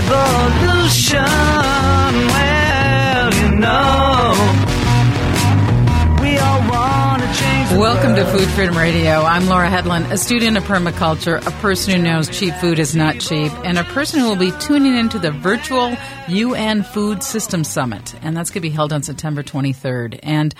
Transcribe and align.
revolution. 0.00 1.37
To. 8.18 8.38
Food 8.38 8.48
Freedom 8.50 8.76
Radio. 8.76 9.22
I'm 9.22 9.46
Laura 9.46 9.68
Hedlund, 9.68 10.10
a 10.10 10.16
student 10.16 10.56
of 10.56 10.64
permaculture, 10.64 11.44
a 11.46 11.50
person 11.60 11.94
who 11.94 12.02
knows 12.02 12.28
cheap 12.28 12.52
food 12.54 12.78
is 12.78 12.96
not 12.96 13.20
cheap, 13.20 13.52
and 13.64 13.78
a 13.78 13.84
person 13.84 14.20
who 14.20 14.28
will 14.28 14.36
be 14.36 14.50
tuning 14.58 14.96
into 14.96 15.18
the 15.18 15.30
virtual 15.30 15.96
UN 16.28 16.82
Food 16.82 17.22
System 17.22 17.64
Summit. 17.64 18.14
And 18.22 18.36
that's 18.36 18.50
going 18.50 18.60
to 18.60 18.68
be 18.68 18.70
held 18.70 18.92
on 18.92 19.02
September 19.02 19.42
23rd. 19.42 20.20
And 20.22 20.54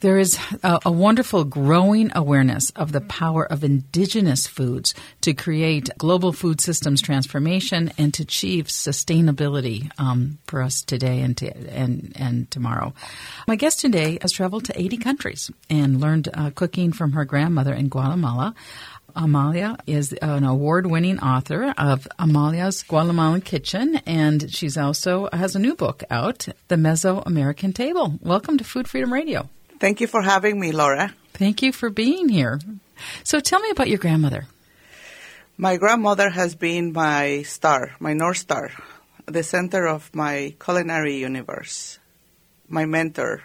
there 0.00 0.18
is 0.18 0.38
a, 0.62 0.80
a 0.86 0.92
wonderful 0.92 1.44
growing 1.44 2.10
awareness 2.14 2.70
of 2.70 2.92
the 2.92 3.02
power 3.02 3.44
of 3.44 3.64
indigenous 3.64 4.46
foods 4.46 4.94
to 5.20 5.34
create 5.34 5.90
global 5.98 6.32
food 6.32 6.60
systems 6.60 7.02
transformation 7.02 7.92
and 7.98 8.14
to 8.14 8.22
achieve 8.22 8.66
sustainability 8.66 9.90
um, 9.98 10.38
for 10.46 10.62
us 10.62 10.82
today 10.82 11.20
and, 11.20 11.36
to, 11.36 11.54
and, 11.68 12.12
and 12.16 12.50
tomorrow. 12.50 12.94
My 13.46 13.56
guest 13.56 13.80
today 13.80 14.18
has 14.22 14.32
traveled 14.32 14.64
to 14.66 14.80
80 14.80 14.96
countries 14.96 15.50
and 15.68 16.00
learned 16.00 16.28
uh, 16.32 16.50
cooking 16.54 16.92
from 17.00 17.12
her 17.12 17.24
grandmother 17.24 17.72
in 17.72 17.88
Guatemala. 17.88 18.54
Amalia 19.16 19.78
is 19.86 20.12
an 20.12 20.44
award-winning 20.44 21.18
author 21.20 21.72
of 21.78 22.06
Amalia's 22.18 22.82
Guatemalan 22.82 23.40
Kitchen, 23.40 24.02
and 24.04 24.52
she's 24.52 24.76
also 24.76 25.26
has 25.32 25.56
a 25.56 25.58
new 25.58 25.74
book 25.74 26.04
out, 26.10 26.46
The 26.68 26.76
Mesoamerican 26.76 27.74
Table. 27.74 28.18
Welcome 28.20 28.58
to 28.58 28.64
Food 28.64 28.86
Freedom 28.86 29.10
Radio. 29.10 29.48
Thank 29.78 30.02
you 30.02 30.08
for 30.08 30.20
having 30.20 30.60
me, 30.60 30.72
Laura. 30.72 31.14
Thank 31.32 31.62
you 31.62 31.72
for 31.72 31.88
being 31.88 32.28
here. 32.28 32.60
So 33.24 33.40
tell 33.40 33.60
me 33.60 33.70
about 33.70 33.88
your 33.88 33.96
grandmother. 33.96 34.44
My 35.56 35.78
grandmother 35.78 36.28
has 36.28 36.54
been 36.54 36.92
my 36.92 37.44
star, 37.44 37.92
my 37.98 38.12
North 38.12 38.36
Star, 38.36 38.72
the 39.24 39.42
center 39.42 39.88
of 39.88 40.14
my 40.14 40.54
culinary 40.62 41.16
universe, 41.16 41.98
my 42.68 42.84
mentor, 42.84 43.42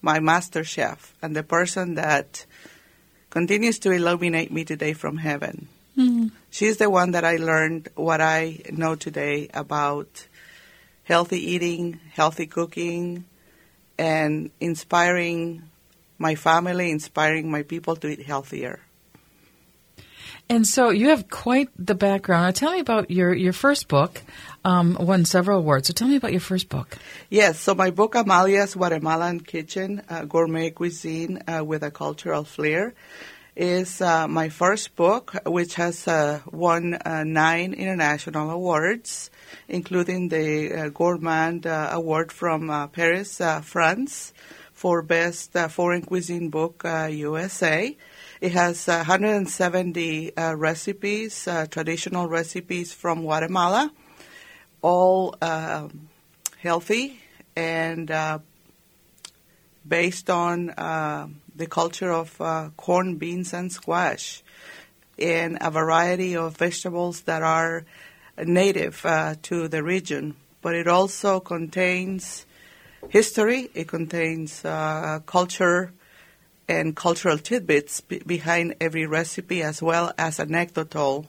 my 0.00 0.20
master 0.20 0.62
chef, 0.62 1.12
and 1.20 1.34
the 1.34 1.42
person 1.42 1.96
that 1.96 2.46
continues 3.30 3.78
to 3.80 3.90
illuminate 3.90 4.52
me 4.52 4.64
today 4.64 4.92
from 4.92 5.18
heaven. 5.18 5.68
Mm-hmm. 5.96 6.28
She's 6.50 6.76
the 6.76 6.88
one 6.88 7.12
that 7.12 7.24
I 7.24 7.36
learned 7.36 7.88
what 7.94 8.20
I 8.20 8.60
know 8.70 8.94
today 8.94 9.48
about 9.52 10.26
healthy 11.04 11.52
eating, 11.52 12.00
healthy 12.12 12.46
cooking, 12.46 13.24
and 13.98 14.50
inspiring 14.60 15.64
my 16.18 16.34
family, 16.34 16.90
inspiring 16.90 17.50
my 17.50 17.62
people 17.62 17.96
to 17.96 18.08
eat 18.08 18.26
healthier. 18.26 18.80
And 20.48 20.66
so 20.66 20.90
you 20.90 21.08
have 21.10 21.28
quite 21.28 21.68
the 21.78 21.94
background. 21.94 22.44
Now 22.44 22.50
tell 22.50 22.72
me 22.72 22.80
about 22.80 23.10
your, 23.10 23.34
your 23.34 23.52
first 23.52 23.88
book, 23.88 24.22
um, 24.64 24.96
won 24.98 25.24
several 25.24 25.58
awards. 25.58 25.88
So 25.88 25.92
tell 25.92 26.08
me 26.08 26.16
about 26.16 26.32
your 26.32 26.40
first 26.40 26.68
book. 26.68 26.96
Yes, 27.28 27.60
so 27.60 27.74
my 27.74 27.90
book, 27.90 28.14
Amalia's 28.14 28.74
Guatemalan 28.74 29.40
Kitchen, 29.40 30.02
uh, 30.08 30.24
Gourmet 30.24 30.70
Cuisine 30.70 31.42
uh, 31.46 31.64
with 31.64 31.82
a 31.82 31.90
Cultural 31.90 32.44
Flair, 32.44 32.94
is 33.58 34.00
uh, 34.00 34.28
my 34.28 34.48
first 34.48 34.94
book, 34.94 35.34
which 35.44 35.74
has 35.74 36.06
uh, 36.06 36.40
won 36.52 36.94
uh, 36.94 37.24
nine 37.24 37.74
international 37.74 38.50
awards, 38.50 39.30
including 39.68 40.28
the 40.28 40.72
uh, 40.72 40.88
Gourmand 40.90 41.66
Award 41.66 42.30
from 42.30 42.88
Paris, 42.92 43.40
France, 43.62 44.32
for 44.72 45.02
Best 45.02 45.54
Foreign 45.70 46.02
Cuisine 46.02 46.50
Book 46.50 46.84
USA. 46.84 47.96
It 48.40 48.52
has 48.52 48.88
uh, 48.88 48.98
170 48.98 50.36
uh, 50.36 50.54
recipes, 50.54 51.48
uh, 51.48 51.66
traditional 51.66 52.28
recipes 52.28 52.92
from 52.92 53.22
Guatemala, 53.22 53.92
all 54.82 55.34
um 55.42 56.08
healthy 56.58 57.20
and 57.56 58.10
uh, 58.10 58.38
based 59.86 60.28
on 60.28 60.70
uh, 60.70 61.28
the 61.54 61.66
culture 61.66 62.12
of 62.12 62.40
uh, 62.40 62.70
corn, 62.76 63.16
beans, 63.16 63.52
and 63.52 63.72
squash, 63.72 64.42
and 65.18 65.58
a 65.60 65.70
variety 65.70 66.36
of 66.36 66.56
vegetables 66.56 67.22
that 67.22 67.42
are 67.42 67.84
native 68.44 69.04
uh, 69.04 69.34
to 69.42 69.66
the 69.68 69.82
region. 69.82 70.36
But 70.60 70.74
it 70.74 70.86
also 70.86 71.40
contains 71.40 72.44
history, 73.08 73.70
it 73.74 73.88
contains 73.88 74.64
uh, 74.64 75.20
culture 75.24 75.92
and 76.68 76.94
cultural 76.94 77.38
tidbits 77.38 78.00
be- 78.00 78.20
behind 78.20 78.76
every 78.80 79.06
recipe, 79.06 79.62
as 79.62 79.82
well 79.82 80.12
as 80.18 80.38
anecdotal 80.38 81.26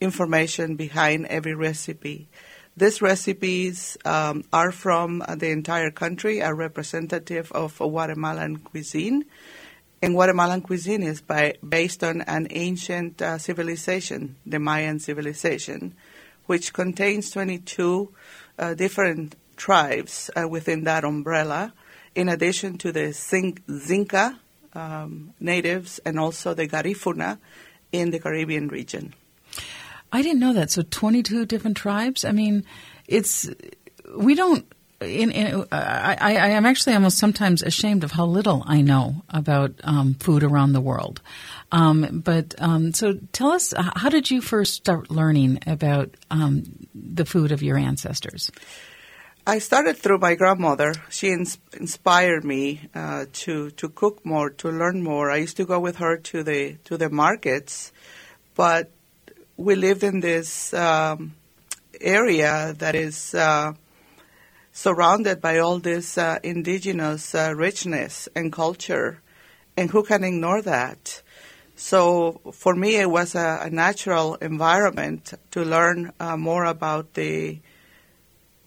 information 0.00 0.76
behind 0.76 1.26
every 1.26 1.54
recipe. 1.54 2.28
These 2.76 3.00
recipes 3.00 3.96
um, 4.04 4.44
are 4.52 4.70
from 4.70 5.24
the 5.34 5.50
entire 5.50 5.90
country, 5.90 6.42
are 6.42 6.54
representative 6.54 7.50
of 7.52 7.78
Guatemalan 7.78 8.58
cuisine. 8.58 9.24
And 10.02 10.12
Guatemalan 10.12 10.60
cuisine 10.60 11.02
is 11.02 11.22
by, 11.22 11.54
based 11.66 12.04
on 12.04 12.20
an 12.22 12.48
ancient 12.50 13.22
uh, 13.22 13.38
civilization, 13.38 14.36
the 14.44 14.58
Mayan 14.58 14.98
civilization, 15.00 15.94
which 16.44 16.74
contains 16.74 17.30
22 17.30 18.12
uh, 18.58 18.74
different 18.74 19.36
tribes 19.56 20.30
uh, 20.36 20.46
within 20.46 20.84
that 20.84 21.02
umbrella, 21.02 21.72
in 22.14 22.28
addition 22.28 22.76
to 22.78 22.92
the 22.92 23.12
Zin- 23.12 23.58
Xinca 23.68 24.38
um, 24.76 25.32
natives 25.40 25.98
and 26.04 26.20
also 26.20 26.54
the 26.54 26.68
Garifuna 26.68 27.38
in 27.92 28.10
the 28.10 28.18
Caribbean 28.18 28.68
region. 28.68 29.14
I 30.12 30.22
didn't 30.22 30.40
know 30.40 30.52
that. 30.52 30.70
So 30.70 30.82
22 30.82 31.46
different 31.46 31.76
tribes. 31.76 32.24
I 32.24 32.32
mean, 32.32 32.64
it's 33.06 33.48
we 34.16 34.34
don't. 34.34 34.66
In, 34.98 35.30
in, 35.30 35.66
I, 35.70 36.16
I, 36.18 36.48
am 36.52 36.64
actually 36.64 36.94
almost 36.94 37.18
sometimes 37.18 37.62
ashamed 37.62 38.02
of 38.02 38.12
how 38.12 38.24
little 38.24 38.62
I 38.66 38.80
know 38.80 39.24
about 39.28 39.74
um, 39.84 40.14
food 40.14 40.42
around 40.42 40.72
the 40.72 40.80
world. 40.80 41.20
Um, 41.70 42.22
but 42.24 42.54
um, 42.56 42.94
so 42.94 43.18
tell 43.32 43.50
us, 43.50 43.74
how 43.76 44.08
did 44.08 44.30
you 44.30 44.40
first 44.40 44.72
start 44.72 45.10
learning 45.10 45.58
about 45.66 46.14
um, 46.30 46.62
the 46.94 47.26
food 47.26 47.52
of 47.52 47.62
your 47.62 47.76
ancestors? 47.76 48.50
I 49.48 49.60
started 49.60 49.96
through 49.96 50.18
my 50.18 50.34
grandmother. 50.34 50.92
She 51.08 51.28
ins- 51.28 51.58
inspired 51.72 52.44
me 52.44 52.90
uh, 52.92 53.26
to 53.44 53.70
to 53.70 53.88
cook 53.88 54.26
more, 54.26 54.50
to 54.50 54.68
learn 54.72 55.04
more. 55.04 55.30
I 55.30 55.36
used 55.36 55.56
to 55.58 55.64
go 55.64 55.78
with 55.78 55.98
her 55.98 56.16
to 56.16 56.42
the 56.42 56.78
to 56.86 56.96
the 56.96 57.08
markets, 57.08 57.92
but 58.56 58.90
we 59.56 59.76
lived 59.76 60.02
in 60.02 60.18
this 60.18 60.74
um, 60.74 61.36
area 62.00 62.74
that 62.78 62.96
is 62.96 63.36
uh, 63.36 63.74
surrounded 64.72 65.40
by 65.40 65.58
all 65.58 65.78
this 65.78 66.18
uh, 66.18 66.40
indigenous 66.42 67.32
uh, 67.32 67.54
richness 67.54 68.28
and 68.34 68.52
culture, 68.52 69.22
and 69.76 69.90
who 69.90 70.02
can 70.02 70.24
ignore 70.24 70.60
that? 70.62 71.22
So 71.76 72.40
for 72.52 72.74
me, 72.74 72.96
it 72.96 73.10
was 73.10 73.36
a, 73.36 73.60
a 73.62 73.70
natural 73.70 74.34
environment 74.42 75.34
to 75.52 75.62
learn 75.62 76.10
uh, 76.18 76.36
more 76.36 76.64
about 76.64 77.14
the 77.14 77.60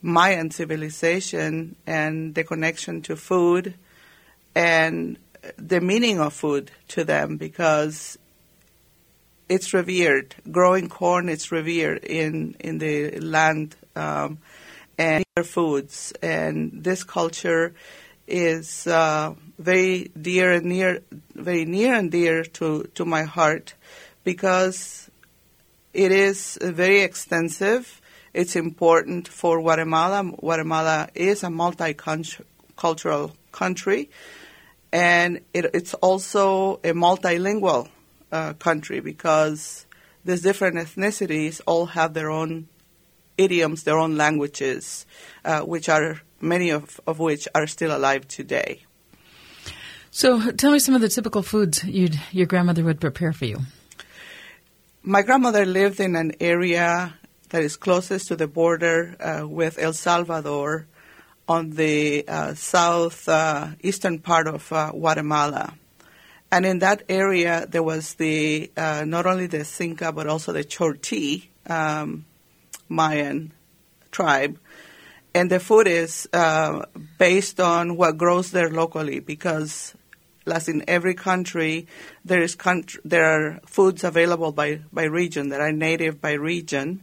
Mayan 0.02 0.50
civilization 0.50 1.76
and 1.86 2.34
the 2.34 2.44
connection 2.44 3.02
to 3.02 3.16
food 3.16 3.74
and 4.54 5.18
the 5.56 5.80
meaning 5.80 6.20
of 6.20 6.32
food 6.32 6.70
to 6.88 7.04
them 7.04 7.36
because 7.36 8.18
it's 9.48 9.74
revered. 9.74 10.34
Growing 10.50 10.88
corn 10.88 11.28
is 11.28 11.50
revered 11.50 12.04
in, 12.04 12.56
in 12.60 12.78
the 12.78 13.18
land 13.20 13.76
um, 13.96 14.38
and 14.96 15.24
other 15.36 15.44
foods. 15.44 16.12
And 16.22 16.84
this 16.84 17.04
culture 17.04 17.74
is 18.26 18.86
uh, 18.86 19.34
very 19.58 20.10
dear 20.20 20.52
and 20.52 20.66
near, 20.66 21.02
very 21.34 21.64
near 21.64 21.94
and 21.94 22.10
dear 22.10 22.44
to, 22.44 22.84
to 22.94 23.04
my 23.04 23.24
heart 23.24 23.74
because 24.24 25.10
it 25.92 26.12
is 26.12 26.58
very 26.62 27.00
extensive. 27.00 27.99
It's 28.32 28.54
important 28.54 29.26
for 29.28 29.60
Guatemala. 29.60 30.22
Guatemala 30.24 31.08
is 31.14 31.42
a 31.42 31.48
multicultural 31.48 33.32
country, 33.50 34.10
and 34.92 35.40
it, 35.52 35.66
it's 35.74 35.94
also 35.94 36.74
a 36.84 36.92
multilingual 36.92 37.88
uh, 38.30 38.52
country 38.54 39.00
because 39.00 39.86
these 40.24 40.42
different 40.42 40.76
ethnicities 40.76 41.60
all 41.66 41.86
have 41.86 42.14
their 42.14 42.30
own 42.30 42.68
idioms, 43.36 43.82
their 43.82 43.98
own 43.98 44.16
languages, 44.16 45.06
uh, 45.44 45.62
which 45.62 45.88
are 45.88 46.20
many 46.40 46.70
of, 46.70 47.00
of 47.06 47.18
which 47.18 47.48
are 47.54 47.66
still 47.66 47.96
alive 47.96 48.28
today. 48.28 48.82
So 50.10 50.50
tell 50.52 50.72
me 50.72 50.78
some 50.78 50.94
of 50.94 51.00
the 51.00 51.08
typical 51.08 51.42
foods 51.42 51.84
you'd, 51.84 52.20
your 52.32 52.46
grandmother 52.46 52.84
would 52.84 53.00
prepare 53.00 53.32
for 53.32 53.44
you. 53.44 53.60
My 55.02 55.22
grandmother 55.22 55.64
lived 55.64 55.98
in 56.00 56.14
an 56.14 56.32
area 56.40 57.14
that 57.50 57.62
is 57.62 57.76
closest 57.76 58.28
to 58.28 58.36
the 58.36 58.48
border 58.48 59.16
uh, 59.20 59.46
with 59.46 59.78
El 59.78 59.92
Salvador 59.92 60.86
on 61.48 61.70
the 61.70 62.24
uh, 62.26 62.54
south 62.54 63.28
uh, 63.28 63.68
part 64.22 64.46
of 64.46 64.72
uh, 64.72 64.90
Guatemala. 64.92 65.74
And 66.52 66.66
in 66.66 66.78
that 66.80 67.02
area, 67.08 67.66
there 67.68 67.82
was 67.82 68.14
the 68.14 68.70
uh, 68.76 69.04
not 69.06 69.26
only 69.26 69.46
the 69.46 69.58
Xinca 69.58 70.14
but 70.14 70.26
also 70.26 70.52
the 70.52 70.64
Chorti 70.64 71.48
um, 71.66 72.24
Mayan 72.88 73.52
tribe, 74.10 74.58
and 75.34 75.50
the 75.50 75.60
food 75.60 75.86
is 75.86 76.28
based 77.18 77.60
on 77.60 77.96
what 77.96 78.18
grows 78.18 78.50
there 78.50 78.70
locally 78.70 79.20
because 79.20 79.94
as 80.46 80.68
in 80.68 80.84
every 80.88 81.14
country, 81.14 81.86
there 82.24 82.42
is 82.42 82.56
there 83.04 83.24
are 83.24 83.60
foods 83.66 84.04
available 84.04 84.52
by, 84.52 84.80
by 84.92 85.04
region 85.04 85.50
that 85.50 85.60
are 85.60 85.72
native 85.72 86.20
by 86.20 86.32
region. 86.32 87.02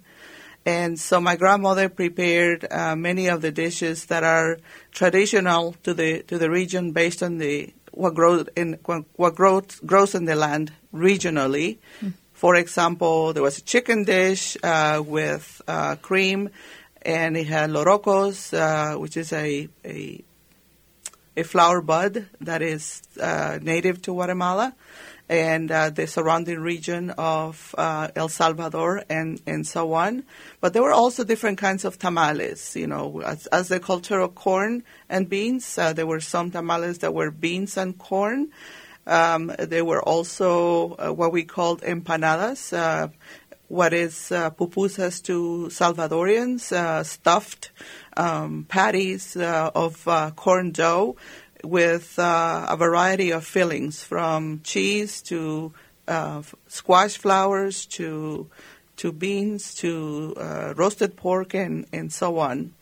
And 0.68 1.00
so 1.00 1.22
my 1.22 1.38
grandmother 1.38 1.88
prepared 1.88 2.68
uh, 2.69 2.94
many 2.94 3.28
of 3.28 3.42
the 3.42 3.54
dishes 3.54 4.08
that 4.08 4.25
are 4.25 4.58
traditional 4.92 5.78
to 5.84 5.94
the 5.94 6.24
to 6.24 6.38
the 6.38 6.50
region 6.50 6.92
based 6.92 7.24
on 7.24 7.38
the 7.38 7.74
what 7.92 8.14
grows 8.14 8.50
in 8.54 8.78
what 8.84 9.34
grows 9.34 9.80
grows 9.86 10.14
in 10.14 10.25
the 10.25 10.36
land 10.36 10.74
regionally. 10.94 11.78
Mm. 12.02 12.16
For 12.34 12.56
example, 12.56 13.31
there 13.31 13.44
was 13.44 13.58
a 13.60 13.62
chicken 13.62 14.04
dish 14.04 14.58
uh, 14.62 15.02
with 15.06 15.62
uh, 15.69 15.96
cream, 16.02 16.50
and 17.02 17.38
it 17.38 17.48
had 17.48 17.70
lorocos, 17.70 18.52
uh, 18.54 19.00
which 19.00 19.16
is 19.16 19.31
a, 19.31 19.70
a 19.86 20.22
a 21.38 21.44
flower 21.44 21.80
bud 21.80 22.25
that 22.42 22.62
is 22.62 23.04
uh, 23.22 23.58
native 23.62 24.02
to 24.02 24.12
Guatemala 24.12 24.75
and 25.29 25.71
uh, 25.71 25.89
the 25.89 26.07
surrounding 26.07 26.59
region 26.59 27.12
of 27.12 27.75
uh, 27.77 28.09
El 28.15 28.29
Salvador 28.29 29.03
and, 29.09 29.41
and 29.45 29.68
so 29.68 29.94
on. 29.94 30.24
But 30.62 30.74
there 30.74 30.83
were 30.83 30.94
also 30.94 31.24
different 31.24 31.57
kinds 31.57 31.83
of 31.83 32.00
tamales, 32.00 32.75
you 32.75 32.88
know, 32.88 33.21
as, 33.21 33.45
as 33.47 33.68
the 33.68 33.79
culture 33.79 34.19
of 34.19 34.35
corn 34.35 34.83
and 35.09 35.27
beans. 35.27 35.77
Uh, 35.77 35.94
there 35.94 36.07
were 36.07 36.21
some 36.21 36.51
tamales 36.51 37.00
that 37.00 37.13
were 37.13 37.31
beans 37.31 37.77
and 37.77 37.97
corn. 37.97 38.51
Um, 39.06 39.53
there 39.57 39.85
were 39.85 40.01
also 40.01 40.95
uh, 40.95 41.13
what 41.13 41.31
we 41.31 41.44
called 41.44 41.81
empanadas, 41.81 42.74
uh, 42.77 43.07
what 43.69 43.94
is 43.94 44.31
uh, 44.31 44.50
pupusas 44.51 45.24
to 45.24 45.68
Salvadorians, 45.69 47.06
stuffed 47.06 47.71
um, 48.18 48.65
patties 48.68 49.35
of 49.38 50.06
uh, 50.07 50.31
corn 50.31 50.71
dough 50.71 51.15
with 51.63 52.18
uh, 52.19 52.68
a 52.69 52.77
variety 52.77 53.31
of 53.31 53.45
fillings, 53.45 54.04
from 54.04 54.62
cheese 54.63 55.21
to 55.24 55.74
uh, 56.07 56.42
squash 56.68 57.18
flowers 57.18 57.86
to 57.86 58.50
to 58.98 59.12
beans 59.12 59.75
to 59.75 60.33
roasted 60.75 61.15
pork 61.15 61.54
and, 61.54 61.86
and 61.94 62.12
so 62.12 62.39
on. 62.39 62.74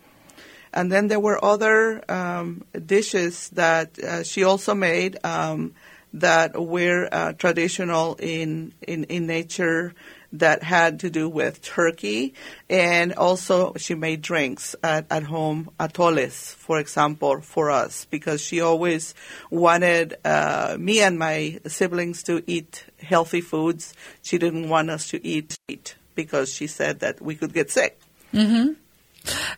And 0.71 0.89
then 0.89 1.09
there 1.09 1.19
were 1.19 1.43
other 1.43 2.09
um, 2.09 2.63
dishes 2.85 3.49
that 3.49 3.97
she 4.25 4.43
also 4.43 4.73
made. 4.73 5.17
Um, 5.25 5.73
that 6.15 6.59
were 6.59 7.09
uh, 7.11 7.33
traditional 7.33 8.15
in, 8.15 8.73
in, 8.87 9.03
in 9.05 9.27
nature 9.27 9.93
that 10.33 10.63
had 10.63 10.99
to 11.01 11.09
do 11.09 11.29
with 11.29 11.61
turkey. 11.61 12.33
And 12.69 13.13
also, 13.13 13.73
she 13.77 13.95
made 13.95 14.21
drinks 14.21 14.75
at, 14.83 15.05
at 15.09 15.23
home, 15.23 15.69
atoles, 15.79 16.55
for 16.55 16.79
example, 16.79 17.41
for 17.41 17.71
us, 17.71 18.05
because 18.05 18.41
she 18.41 18.61
always 18.61 19.13
wanted 19.49 20.15
uh, 20.23 20.77
me 20.79 21.01
and 21.01 21.17
my 21.19 21.59
siblings 21.67 22.23
to 22.23 22.43
eat 22.47 22.85
healthy 23.01 23.41
foods. 23.41 23.93
She 24.21 24.37
didn't 24.37 24.69
want 24.69 24.89
us 24.89 25.09
to 25.09 25.25
eat 25.25 25.57
meat 25.67 25.95
because 26.15 26.53
she 26.53 26.67
said 26.67 26.99
that 26.99 27.21
we 27.21 27.35
could 27.35 27.53
get 27.53 27.69
sick. 27.69 27.99
Mm-hmm. 28.33 28.73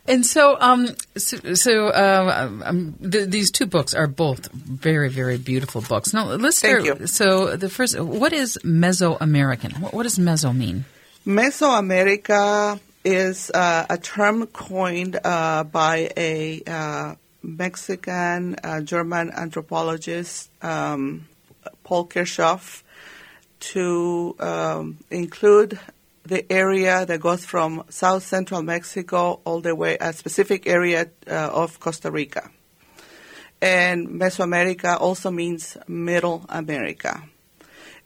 And 0.06 0.24
so, 0.24 0.56
um, 0.60 0.88
so, 1.16 1.54
so 1.54 1.88
uh, 1.88 2.50
um, 2.64 2.94
th- 3.00 3.28
these 3.28 3.50
two 3.50 3.66
books 3.66 3.94
are 3.94 4.06
both 4.06 4.50
very, 4.52 5.08
very 5.08 5.38
beautiful 5.38 5.82
books. 5.82 6.12
Now, 6.12 6.26
let's 6.26 6.58
start. 6.58 6.82
Thank 6.84 7.00
you. 7.00 7.06
So, 7.06 7.56
the 7.56 7.68
first, 7.68 7.98
what 7.98 8.32
is 8.32 8.58
Mesoamerican? 8.64 9.78
What, 9.80 9.94
what 9.94 10.02
does 10.04 10.18
Meso 10.18 10.56
mean? 10.56 10.84
Mesoamerica 11.26 12.80
is 13.04 13.50
uh, 13.50 13.86
a 13.88 13.98
term 13.98 14.46
coined 14.46 15.18
uh, 15.22 15.64
by 15.64 16.10
a 16.16 16.62
uh, 16.66 17.14
Mexican 17.42 18.56
uh, 18.62 18.80
German 18.80 19.30
anthropologist, 19.30 20.50
um, 20.62 21.26
Paul 21.84 22.06
Kirchhoff, 22.06 22.82
to 23.60 24.36
um, 24.38 24.98
include 25.10 25.78
the 26.28 26.50
area 26.52 27.06
that 27.06 27.20
goes 27.20 27.44
from 27.44 27.84
south 27.88 28.22
central 28.22 28.62
Mexico 28.62 29.40
all 29.44 29.60
the 29.60 29.74
way 29.74 29.96
a 30.00 30.12
specific 30.12 30.66
area 30.66 31.08
uh, 31.26 31.50
of 31.52 31.80
Costa 31.80 32.10
Rica. 32.10 32.50
And 33.60 34.08
Mesoamerica 34.08 35.00
also 35.00 35.30
means 35.30 35.76
Middle 35.88 36.44
America. 36.48 37.22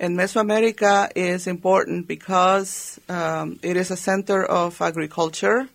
And 0.01 0.17
Mesoamerica 0.17 1.11
is 1.15 1.47
important 1.47 2.09
because 2.09 2.99
um, 3.09 3.59
it 3.63 3.77
is 3.77 3.91
a 3.91 3.97
center 3.97 4.45
of 4.45 4.81
agriculture. 4.81 5.69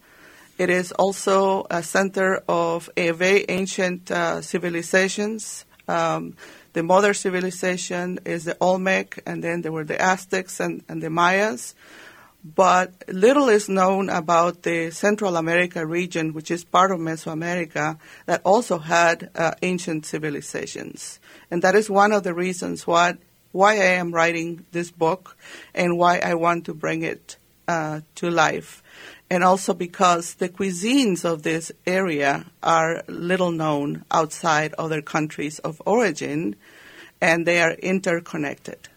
It 0.57 0.69
is 0.69 0.91
also 0.93 1.67
a 1.69 1.83
center 1.83 2.41
of 2.47 2.89
a 2.97 3.11
very 3.11 3.45
ancient 3.47 4.09
uh, 4.09 4.41
civilizations. 4.41 5.65
Um, 5.87 6.35
the 6.73 6.83
mother 6.83 7.13
civilization 7.13 8.19
is 8.25 8.45
the 8.45 8.57
Olmec, 8.59 9.21
and 9.25 9.43
then 9.43 9.61
there 9.61 9.71
were 9.71 9.85
the 9.85 10.01
Aztecs 10.01 10.59
and, 10.59 10.83
and 10.89 11.01
the 11.01 11.09
Mayas 11.09 11.75
but 12.55 13.03
little 13.07 13.49
is 13.49 13.67
known 13.67 14.09
about 14.09 14.63
the 14.63 14.91
Central 14.91 15.35
America 15.35 15.85
region, 15.85 16.33
which 16.33 16.49
is 16.49 16.63
part 16.63 16.91
of 16.91 16.99
Mesoamerica, 16.99 17.97
that 18.25 18.41
also 18.45 18.77
had 18.77 19.29
uh, 19.35 19.51
ancient 19.61 20.05
civilizations. 20.05 21.19
And 21.51 21.61
that 21.61 21.75
is 21.75 21.89
one 21.89 22.13
of 22.13 22.23
the 22.23 22.33
reasons 22.33 22.87
why, 22.87 23.15
why 23.51 23.73
I 23.73 23.97
am 23.99 24.13
writing 24.13 24.65
this 24.71 24.91
book 24.91 25.35
and 25.73 25.97
why 25.97 26.19
I 26.19 26.35
want 26.35 26.65
to 26.65 26.73
bring 26.73 27.03
it 27.03 27.37
uh, 27.67 28.01
to 28.15 28.29
life. 28.29 28.81
And 29.29 29.43
also 29.43 29.73
because 29.73 30.35
the 30.35 30.47
cuisines 30.47 31.25
of 31.25 31.43
this 31.43 31.71
area 31.85 32.45
are 32.63 33.03
little 33.07 33.51
known 33.51 34.05
outside 34.09 34.73
other 34.77 35.01
countries 35.01 35.59
of 35.59 35.81
origin, 35.85 36.55
and 37.19 37.45
they 37.45 37.61
are 37.61 37.73
interconnected. 37.73 38.87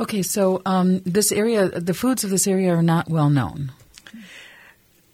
Okay, 0.00 0.22
so 0.22 0.62
um, 0.64 1.00
this 1.00 1.32
area, 1.32 1.68
the 1.68 1.94
foods 1.94 2.24
of 2.24 2.30
this 2.30 2.46
area 2.46 2.74
are 2.74 2.82
not 2.82 3.08
well 3.08 3.30
known. 3.30 3.72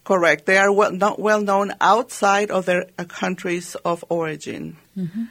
Correct. 0.05 0.45
They 0.45 0.59
are 0.59 0.71
well, 0.71 0.93
not 0.93 1.19
well 1.19 1.41
known 1.41 1.73
outside 1.81 2.51
of 2.51 2.67
their 2.67 2.87
uh, 2.99 3.05
countries 3.05 3.75
of 3.87 4.05
origin. 4.11 4.77
Mm-hmm. 4.97 5.25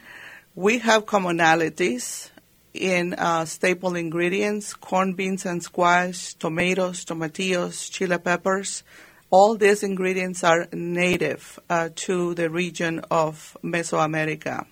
We 0.56 0.78
have 0.78 1.06
commonalities 1.06 2.30
in 2.74 3.14
uh, 3.14 3.44
staple 3.44 3.94
ingredients 3.94 4.74
corn, 4.74 5.14
beans, 5.14 5.46
and 5.46 5.62
squash, 5.62 6.34
tomatoes, 6.34 7.04
tomatillos, 7.04 7.90
chili 7.90 8.18
peppers. 8.18 8.82
All 9.30 9.56
these 9.56 9.82
ingredients 9.82 10.42
are 10.42 10.66
native 10.72 11.58
uh, 11.70 11.90
to 12.06 12.34
the 12.34 12.50
region 12.50 13.00
of 13.10 13.56
Mesoamerica. 13.62 14.66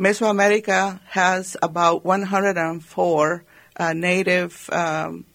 Mesoamerica 0.00 0.98
has 1.08 1.58
about 1.60 2.06
104 2.06 3.44
uh, 3.76 3.92
native 3.92 4.70
um, 4.72 5.26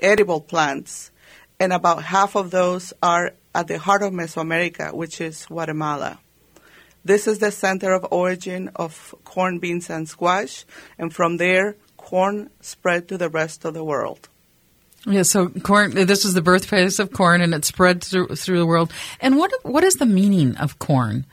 edible 0.00 0.40
plants, 0.40 1.10
and 1.60 1.74
about 1.74 2.02
half 2.02 2.34
of 2.34 2.50
those 2.50 2.94
are 3.02 3.34
at 3.54 3.68
the 3.68 3.78
heart 3.78 4.02
of 4.02 4.14
Mesoamerica, 4.14 4.94
which 4.94 5.20
is 5.20 5.44
Guatemala. 5.44 6.18
This 7.04 7.26
is 7.26 7.38
the 7.38 7.50
center 7.50 7.92
of 7.92 8.06
origin 8.10 8.70
of 8.76 9.14
corn, 9.24 9.58
beans, 9.58 9.90
and 9.90 10.08
squash, 10.08 10.64
and 10.98 11.12
from 11.12 11.36
there, 11.36 11.76
corn 11.98 12.48
spread 12.62 13.08
to 13.08 13.18
the 13.18 13.28
rest 13.28 13.66
of 13.66 13.74
the 13.74 13.84
world. 13.84 14.26
Yeah, 15.04 15.24
so 15.24 15.50
corn. 15.50 15.90
This 15.90 16.24
is 16.24 16.32
the 16.32 16.40
birthplace 16.40 16.98
of 16.98 17.12
corn, 17.12 17.42
and 17.42 17.52
it 17.52 17.66
spread 17.66 18.02
through, 18.02 18.28
through 18.36 18.58
the 18.58 18.66
world. 18.66 18.90
And 19.20 19.36
what 19.36 19.52
what 19.64 19.84
is 19.84 19.96
the 19.96 20.06
meaning 20.06 20.56
of 20.56 20.78
corn? 20.78 21.26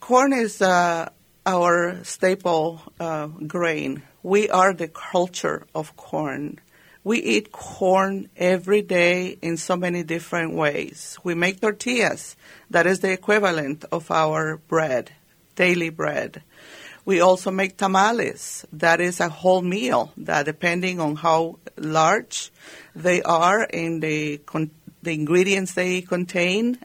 Corn 0.00 0.32
is 0.32 0.62
uh, 0.62 1.10
our 1.46 2.02
staple 2.02 2.82
uh, 2.98 3.28
grain. 3.28 4.02
We 4.22 4.50
are 4.50 4.74
the 4.74 4.88
culture 4.88 5.66
of 5.74 5.96
corn. 5.96 6.58
We 7.04 7.18
eat 7.18 7.52
corn 7.52 8.28
every 8.36 8.82
day 8.82 9.38
in 9.40 9.56
so 9.56 9.76
many 9.76 10.02
different 10.02 10.54
ways. 10.54 11.16
We 11.22 11.34
make 11.34 11.60
tortillas. 11.60 12.34
That 12.68 12.86
is 12.86 12.98
the 12.98 13.12
equivalent 13.12 13.84
of 13.92 14.10
our 14.10 14.56
bread, 14.56 15.12
daily 15.54 15.90
bread. 15.90 16.42
We 17.04 17.20
also 17.20 17.52
make 17.52 17.76
tamales. 17.76 18.66
That 18.72 19.00
is 19.00 19.20
a 19.20 19.28
whole 19.28 19.62
meal 19.62 20.12
that 20.16 20.46
depending 20.46 20.98
on 20.98 21.14
how 21.14 21.60
large 21.76 22.50
they 22.96 23.22
are 23.22 23.68
and 23.72 24.02
the, 24.02 24.38
con- 24.38 24.72
the 25.04 25.14
ingredients 25.14 25.74
they 25.74 26.02
contain, 26.02 26.80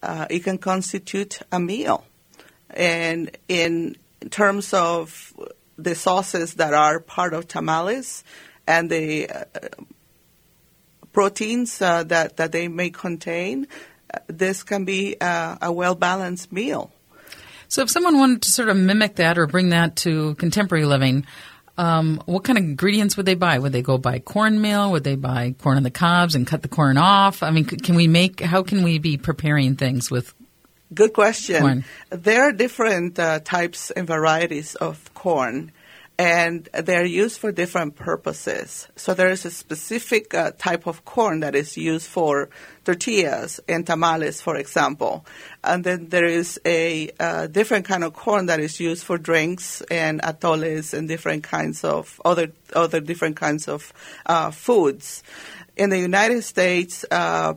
uh, 0.00 0.26
it 0.30 0.44
can 0.44 0.58
constitute 0.58 1.40
a 1.50 1.58
meal. 1.58 2.04
And 2.76 3.36
in 3.48 3.96
terms 4.30 4.72
of 4.74 5.34
the 5.78 5.94
sauces 5.94 6.54
that 6.54 6.74
are 6.74 7.00
part 7.00 7.32
of 7.32 7.48
tamales 7.48 8.22
and 8.66 8.90
the 8.90 9.28
uh, 9.28 9.44
proteins 11.12 11.80
uh, 11.80 12.04
that, 12.04 12.36
that 12.36 12.52
they 12.52 12.68
may 12.68 12.90
contain, 12.90 13.66
uh, 14.12 14.18
this 14.26 14.62
can 14.62 14.84
be 14.84 15.16
uh, 15.20 15.56
a 15.62 15.72
well 15.72 15.94
balanced 15.94 16.52
meal. 16.52 16.92
So, 17.68 17.82
if 17.82 17.90
someone 17.90 18.18
wanted 18.18 18.42
to 18.42 18.50
sort 18.50 18.68
of 18.68 18.76
mimic 18.76 19.16
that 19.16 19.38
or 19.38 19.46
bring 19.46 19.70
that 19.70 19.96
to 19.96 20.34
contemporary 20.36 20.84
living, 20.84 21.26
um, 21.78 22.22
what 22.26 22.44
kind 22.44 22.58
of 22.58 22.64
ingredients 22.64 23.16
would 23.16 23.26
they 23.26 23.34
buy? 23.34 23.58
Would 23.58 23.72
they 23.72 23.82
go 23.82 23.98
buy 23.98 24.18
cornmeal? 24.18 24.92
Would 24.92 25.04
they 25.04 25.16
buy 25.16 25.54
corn 25.58 25.76
on 25.76 25.82
the 25.82 25.90
cobs 25.90 26.34
and 26.34 26.46
cut 26.46 26.62
the 26.62 26.68
corn 26.68 26.96
off? 26.96 27.42
I 27.42 27.50
mean, 27.50 27.64
can 27.64 27.96
we 27.96 28.06
make? 28.06 28.40
How 28.40 28.62
can 28.62 28.82
we 28.82 28.98
be 28.98 29.16
preparing 29.16 29.76
things 29.76 30.10
with? 30.10 30.34
Good 30.94 31.12
question. 31.12 31.60
Corn. 31.60 31.84
There 32.10 32.42
are 32.42 32.52
different 32.52 33.18
uh, 33.18 33.40
types 33.40 33.90
and 33.90 34.06
varieties 34.06 34.76
of 34.76 35.12
corn, 35.14 35.72
and 36.18 36.68
they're 36.72 37.04
used 37.04 37.38
for 37.38 37.52
different 37.52 37.96
purposes. 37.96 38.88
So 38.96 39.12
there 39.12 39.28
is 39.28 39.44
a 39.44 39.50
specific 39.50 40.32
uh, 40.32 40.52
type 40.56 40.86
of 40.86 41.04
corn 41.04 41.40
that 41.40 41.54
is 41.54 41.76
used 41.76 42.06
for 42.06 42.48
tortillas 42.84 43.60
and 43.68 43.86
tamales, 43.86 44.40
for 44.40 44.56
example. 44.56 45.26
And 45.62 45.84
then 45.84 46.08
there 46.08 46.24
is 46.24 46.58
a 46.64 47.10
uh, 47.18 47.48
different 47.48 47.84
kind 47.84 48.04
of 48.04 48.14
corn 48.14 48.46
that 48.46 48.60
is 48.60 48.80
used 48.80 49.04
for 49.04 49.18
drinks 49.18 49.82
and 49.90 50.22
atoles 50.22 50.94
and 50.94 51.08
different 51.08 51.42
kinds 51.42 51.84
of 51.84 52.20
other 52.24 52.52
other 52.74 53.00
different 53.00 53.36
kinds 53.36 53.68
of 53.68 53.92
uh, 54.24 54.50
foods. 54.52 55.22
In 55.76 55.90
the 55.90 55.98
United 55.98 56.42
States, 56.42 57.04
uh, 57.10 57.54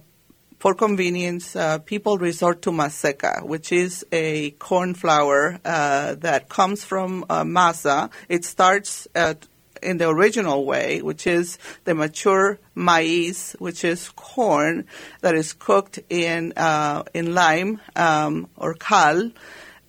for 0.59 0.73
convenience, 0.75 1.55
uh, 1.55 1.79
people 1.79 2.17
resort 2.17 2.61
to 2.63 2.71
maseca, 2.71 3.43
which 3.43 3.71
is 3.71 4.05
a 4.11 4.51
corn 4.51 4.93
flour 4.93 5.59
uh, 5.63 6.15
that 6.15 6.49
comes 6.49 6.83
from 6.83 7.25
uh, 7.29 7.43
masa. 7.43 8.11
It 8.27 8.43
starts 8.43 9.07
at, 9.15 9.47
in 9.81 9.97
the 9.97 10.09
original 10.09 10.65
way, 10.65 11.01
which 11.01 11.25
is 11.25 11.57
the 11.85 11.95
mature 11.95 12.59
maize, 12.75 13.55
which 13.59 13.85
is 13.85 14.09
corn 14.09 14.85
that 15.21 15.33
is 15.33 15.53
cooked 15.53 15.99
in 16.09 16.51
uh, 16.57 17.03
in 17.13 17.33
lime 17.33 17.79
um, 17.95 18.49
or 18.57 18.73
cal, 18.73 19.31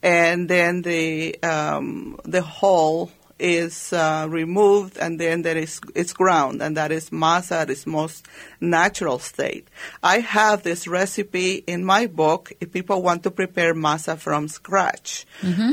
and 0.05 0.49
then 0.49 0.83
the 0.83 1.43
um, 1.43 2.21
the 2.25 2.43
whole 2.43 3.11
is 3.41 3.93
uh, 3.93 4.27
removed 4.29 4.97
and 4.99 5.19
then 5.19 5.43
there 5.43 5.57
is 5.57 5.81
it's 5.95 6.13
ground 6.13 6.61
and 6.63 6.77
that 6.77 6.93
is 6.93 7.11
masa 7.11 7.63
at 7.63 7.71
its 7.71 7.87
most 7.87 8.27
natural 8.61 9.19
state. 9.19 9.67
I 10.03 10.21
have 10.21 10.63
this 10.63 10.87
recipe 10.87 11.65
in 11.67 11.85
my 11.85 12.07
book 12.07 12.53
if 12.61 12.73
people 12.73 13.03
want 13.03 13.23
to 13.25 13.31
prepare 13.31 13.75
masa 13.75 14.19
from 14.19 14.49
scratch. 14.49 15.27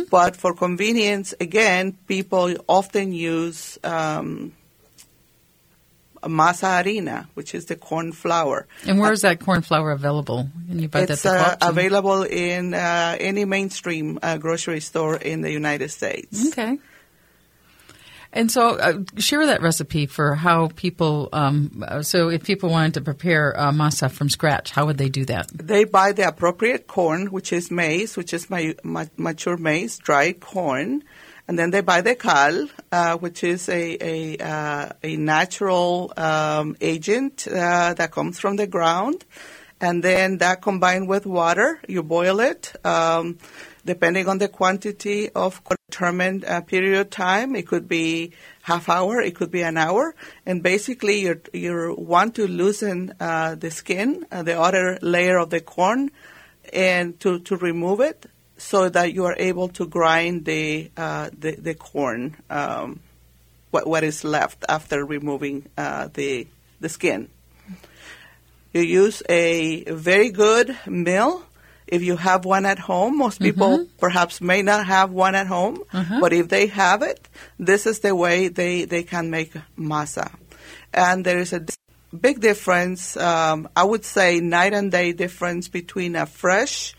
But 0.09 0.35
for 0.37 0.53
convenience, 0.53 1.33
again, 1.41 1.97
people 2.07 2.55
often 2.67 3.11
use 3.11 3.77
um, 3.83 4.53
masa 6.23 6.67
harina, 6.83 7.27
which 7.35 7.53
is 7.53 7.65
the 7.65 7.75
corn 7.75 8.11
flour. 8.11 8.65
And 8.85 8.99
where 8.99 9.11
is 9.11 9.21
that 9.21 9.39
corn 9.39 9.61
flour 9.61 9.91
available? 9.91 10.49
Can 10.67 10.79
you 10.79 10.87
buy 10.87 11.01
It's 11.01 11.21
that? 11.23 11.61
uh, 11.63 11.69
available 11.69 12.23
in 12.23 12.73
uh, 12.73 13.15
any 13.19 13.45
mainstream 13.45 14.19
uh, 14.21 14.37
grocery 14.37 14.79
store 14.79 15.15
in 15.17 15.41
the 15.41 15.51
United 15.51 15.89
States. 15.89 16.47
Okay. 16.49 16.79
And 18.33 18.51
so, 18.51 18.77
uh, 18.77 18.99
share 19.17 19.45
that 19.45 19.61
recipe 19.61 20.05
for 20.05 20.35
how 20.35 20.69
people. 20.75 21.29
Um, 21.31 21.83
uh, 21.87 22.01
so, 22.01 22.29
if 22.29 22.43
people 22.43 22.69
wanted 22.69 22.95
to 22.95 23.01
prepare 23.01 23.57
uh, 23.57 23.71
masa 23.71 24.11
from 24.11 24.29
scratch, 24.29 24.71
how 24.71 24.85
would 24.85 24.97
they 24.97 25.09
do 25.09 25.25
that? 25.25 25.47
They 25.53 25.85
buy 25.85 26.11
the 26.11 26.27
appropriate 26.27 26.87
corn, 26.87 27.27
which 27.27 27.53
is 27.53 27.71
maize, 27.71 28.17
which 28.17 28.33
is 28.33 28.49
my, 28.49 28.75
ma- 28.83 29.05
mature 29.15 29.57
maize, 29.57 29.97
dried 29.97 30.39
corn, 30.39 31.03
and 31.47 31.57
then 31.57 31.71
they 31.71 31.81
buy 31.81 32.01
the 32.01 32.15
cal, 32.15 32.67
uh, 32.91 33.17
which 33.17 33.43
is 33.43 33.69
a 33.69 33.97
a, 34.01 34.37
uh, 34.37 34.89
a 35.03 35.15
natural 35.15 36.11
um, 36.17 36.75
agent 36.81 37.47
uh, 37.47 37.93
that 37.93 38.11
comes 38.11 38.39
from 38.39 38.57
the 38.57 38.67
ground, 38.67 39.23
and 39.79 40.03
then 40.03 40.39
that 40.39 40.61
combined 40.61 41.07
with 41.07 41.25
water, 41.25 41.79
you 41.87 42.03
boil 42.03 42.39
it. 42.39 42.73
Um, 42.85 43.37
depending 43.87 44.27
on 44.27 44.37
the 44.37 44.49
quantity 44.49 45.29
of 45.31 45.61
determined 45.89 46.43
uh, 46.45 46.61
period 46.61 47.09
time, 47.09 47.55
it 47.55 47.65
could 47.65 47.87
be 47.87 48.33
half 48.61 48.89
hour, 48.89 49.21
it 49.21 49.33
could 49.33 49.49
be 49.49 49.63
an 49.63 49.77
hour, 49.77 50.13
and 50.45 50.61
basically 50.61 51.21
you 51.21 51.41
you 51.53 51.95
want 51.97 52.35
to 52.35 52.45
loosen 52.45 53.13
uh, 53.19 53.55
the 53.55 53.71
skin, 53.71 54.25
uh, 54.31 54.43
the 54.43 54.59
outer 54.59 54.99
layer 55.01 55.39
of 55.39 55.49
the 55.49 55.61
corn, 55.61 56.11
and 56.73 57.17
to, 57.21 57.39
to 57.39 57.55
remove 57.55 58.01
it 58.01 58.27
so 58.57 58.89
that 58.89 59.13
you 59.13 59.23
are 59.25 59.35
able 59.39 59.69
to 59.69 59.87
grind 59.87 60.43
the 60.43 60.91
uh, 60.97 61.29
the, 61.39 61.55
the 61.55 61.73
corn, 61.73 62.35
um, 62.49 62.99
what 63.71 63.87
what 63.87 64.03
is 64.03 64.23
left 64.23 64.65
after 64.67 65.05
removing 65.05 65.65
uh, 65.77 66.09
the 66.13 66.45
the 66.81 66.89
skin. 66.89 67.29
You 68.73 68.81
use 68.81 69.23
a 69.29 69.85
very 69.85 70.29
good 70.29 70.75
mill. 70.85 71.46
If 71.87 72.01
you 72.03 72.17
have 72.17 72.45
one 72.45 72.65
at 72.65 72.79
home, 72.79 73.17
most 73.17 73.39
people 73.39 73.87
perhaps 73.97 74.41
may 74.41 74.61
not 74.61 74.85
have 74.85 75.11
one 75.11 75.35
at 75.35 75.47
home, 75.47 75.81
but 76.19 76.33
if 76.33 76.49
they 76.49 76.67
have 76.67 77.01
it, 77.01 77.27
this 77.57 77.85
is 77.85 77.99
the 77.99 78.13
way 78.15 78.49
they, 78.49 78.85
they 78.85 79.03
can 79.03 79.29
make 79.29 79.53
masa. 79.77 80.31
And 80.93 81.25
there 81.25 81.39
is 81.39 81.53
a 81.53 81.65
big 82.19 82.41
difference, 82.41 83.15
um, 83.17 83.69
I 83.75 83.83
would 83.83 84.03
say 84.05 84.39
night 84.39 84.73
and 84.73 84.91
day 84.91 85.13
difference 85.13 85.67
between 85.69 86.15
a 86.15 86.25
fresh 86.25 86.93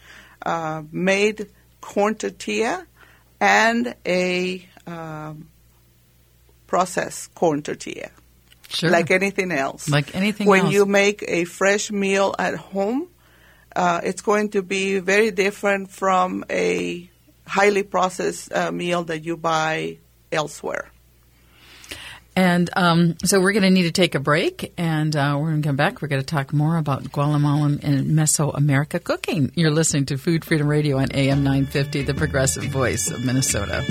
uh, 0.44 0.82
made 0.90 1.50
corn 1.80 2.14
tortilla 2.14 2.86
and 3.40 3.94
a 4.06 4.66
um, 4.86 5.48
processed 6.66 7.34
corn 7.34 7.62
tortilla 7.62 8.10
Sure. 8.70 8.90
like 8.90 9.10
anything 9.10 9.50
else. 9.50 9.88
Like 9.88 10.14
anything 10.14 10.46
else. 10.46 10.50
when 10.50 10.64
else. 10.66 10.74
you 10.74 10.84
make 10.84 11.24
a 11.26 11.44
fresh 11.44 11.90
meal 11.90 12.34
at 12.38 12.54
home, 12.54 13.08
uh, 13.74 14.00
it's 14.02 14.22
going 14.22 14.50
to 14.50 14.62
be 14.62 14.98
very 14.98 15.30
different 15.30 15.90
from 15.90 16.44
a 16.50 17.10
highly 17.46 17.82
processed 17.82 18.52
uh, 18.52 18.70
meal 18.70 19.04
that 19.04 19.24
you 19.24 19.36
buy 19.36 19.98
elsewhere. 20.30 20.90
And 22.36 22.70
um, 22.76 23.16
so 23.24 23.40
we're 23.40 23.50
going 23.50 23.64
to 23.64 23.70
need 23.70 23.82
to 23.82 23.90
take 23.90 24.14
a 24.14 24.20
break, 24.20 24.72
and 24.78 25.16
uh, 25.16 25.36
we're 25.40 25.50
going 25.50 25.62
to 25.62 25.68
come 25.68 25.74
back. 25.74 26.00
We're 26.00 26.06
going 26.06 26.22
to 26.22 26.26
talk 26.26 26.52
more 26.52 26.76
about 26.76 27.10
Guatemalan 27.10 27.80
and 27.82 28.06
Mesoamerica 28.10 29.02
cooking. 29.02 29.50
You're 29.56 29.72
listening 29.72 30.06
to 30.06 30.18
Food 30.18 30.44
Freedom 30.44 30.68
Radio 30.68 30.98
on 30.98 31.10
AM 31.10 31.42
950, 31.42 32.02
the 32.02 32.14
progressive 32.14 32.62
voice 32.66 33.10
of 33.10 33.24
Minnesota. 33.24 33.84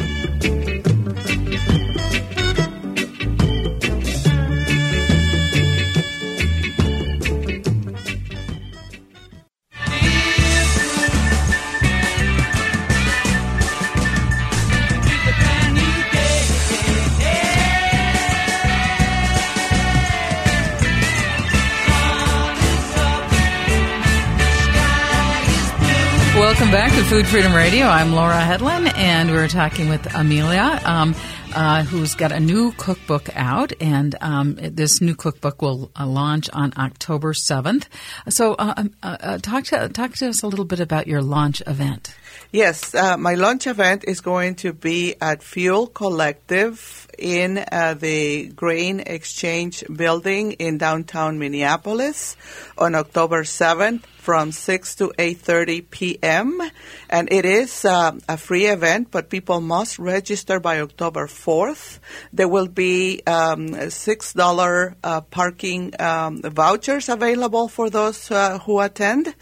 Welcome 26.57 26.73
back 26.73 26.91
to 26.93 27.03
Food 27.03 27.27
Freedom 27.27 27.53
Radio. 27.53 27.85
I'm 27.85 28.13
Laura 28.13 28.41
Hedlund, 28.41 28.91
and 28.97 29.29
we're 29.29 29.47
talking 29.47 29.89
with 29.89 30.11
Amelia, 30.15 30.81
um, 30.85 31.13
uh, 31.53 31.83
who's 31.83 32.15
got 32.15 32.31
a 32.31 32.39
new 32.39 32.71
cookbook 32.71 33.29
out, 33.35 33.73
and 33.79 34.15
um, 34.21 34.55
this 34.55 34.99
new 34.99 35.13
cookbook 35.13 35.61
will 35.61 35.91
uh, 35.95 36.07
launch 36.07 36.49
on 36.53 36.73
October 36.75 37.33
7th. 37.33 37.85
So, 38.29 38.55
uh, 38.55 38.73
um, 38.75 38.91
uh, 39.03 39.17
uh, 39.19 39.37
talk 39.37 39.65
to 39.65 39.87
talk 39.89 40.13
to 40.13 40.29
us 40.29 40.41
a 40.41 40.47
little 40.47 40.65
bit 40.65 40.79
about 40.79 41.05
your 41.05 41.21
launch 41.21 41.61
event. 41.67 42.15
Yes, 42.51 42.95
uh, 42.95 43.17
my 43.17 43.35
launch 43.35 43.67
event 43.67 44.05
is 44.07 44.19
going 44.21 44.55
to 44.55 44.73
be 44.73 45.13
at 45.21 45.43
Fuel 45.43 45.85
Collective 45.85 47.07
in 47.19 47.53
the 47.53 48.51
Grain 48.55 48.99
Exchange 49.01 49.83
building 49.95 50.53
in 50.53 50.79
downtown 50.79 51.37
Minneapolis 51.37 52.35
on 52.79 52.95
October 52.95 53.43
7th 53.43 54.01
from 54.27 54.51
6 54.51 54.96
to 54.96 55.13
8.30 55.17 55.89
p.m. 55.89 56.62
And 57.10 57.31
it 57.31 57.46
is 57.46 57.86
uh, 57.86 58.12
a 58.27 58.36
free 58.36 58.65
event, 58.65 59.07
but 59.10 59.29
people 59.29 59.62
must 59.62 59.98
register 59.98 60.60
by 60.60 60.81
October 60.81 61.27
4th. 61.27 62.00
There 62.34 62.50
will 62.50 62.67
be 62.67 63.22
um, 63.25 63.69
$6 63.69 64.96
uh, 65.01 65.22
parking 65.22 65.93
um, 66.01 66.41
vouchers 66.41 67.07
available 67.07 67.69
for 67.69 67.89
those 67.89 68.29
uh, 68.29 68.60
who 68.60 68.81
attend 68.81 69.34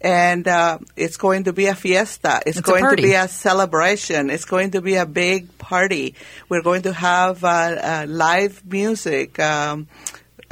and 0.00 0.48
uh, 0.48 0.78
it's 0.96 1.18
going 1.18 1.44
to 1.44 1.52
be 1.52 1.66
a 1.66 1.74
fiesta. 1.74 2.40
It's, 2.46 2.58
It's 2.58 2.66
going 2.66 2.88
to 2.96 3.02
be 3.02 3.12
a 3.12 3.28
celebration. 3.28 4.30
It's 4.30 4.46
going 4.46 4.72
to 4.72 4.80
be 4.80 4.96
a 4.96 5.06
big 5.06 5.58
party. 5.58 6.16
We're 6.48 6.62
going 6.62 6.82
to 6.82 6.92
have 6.92 7.44
uh, 7.44 7.48
uh, 7.48 8.06
live 8.08 8.64
music. 8.64 9.38
Um, 9.38 9.86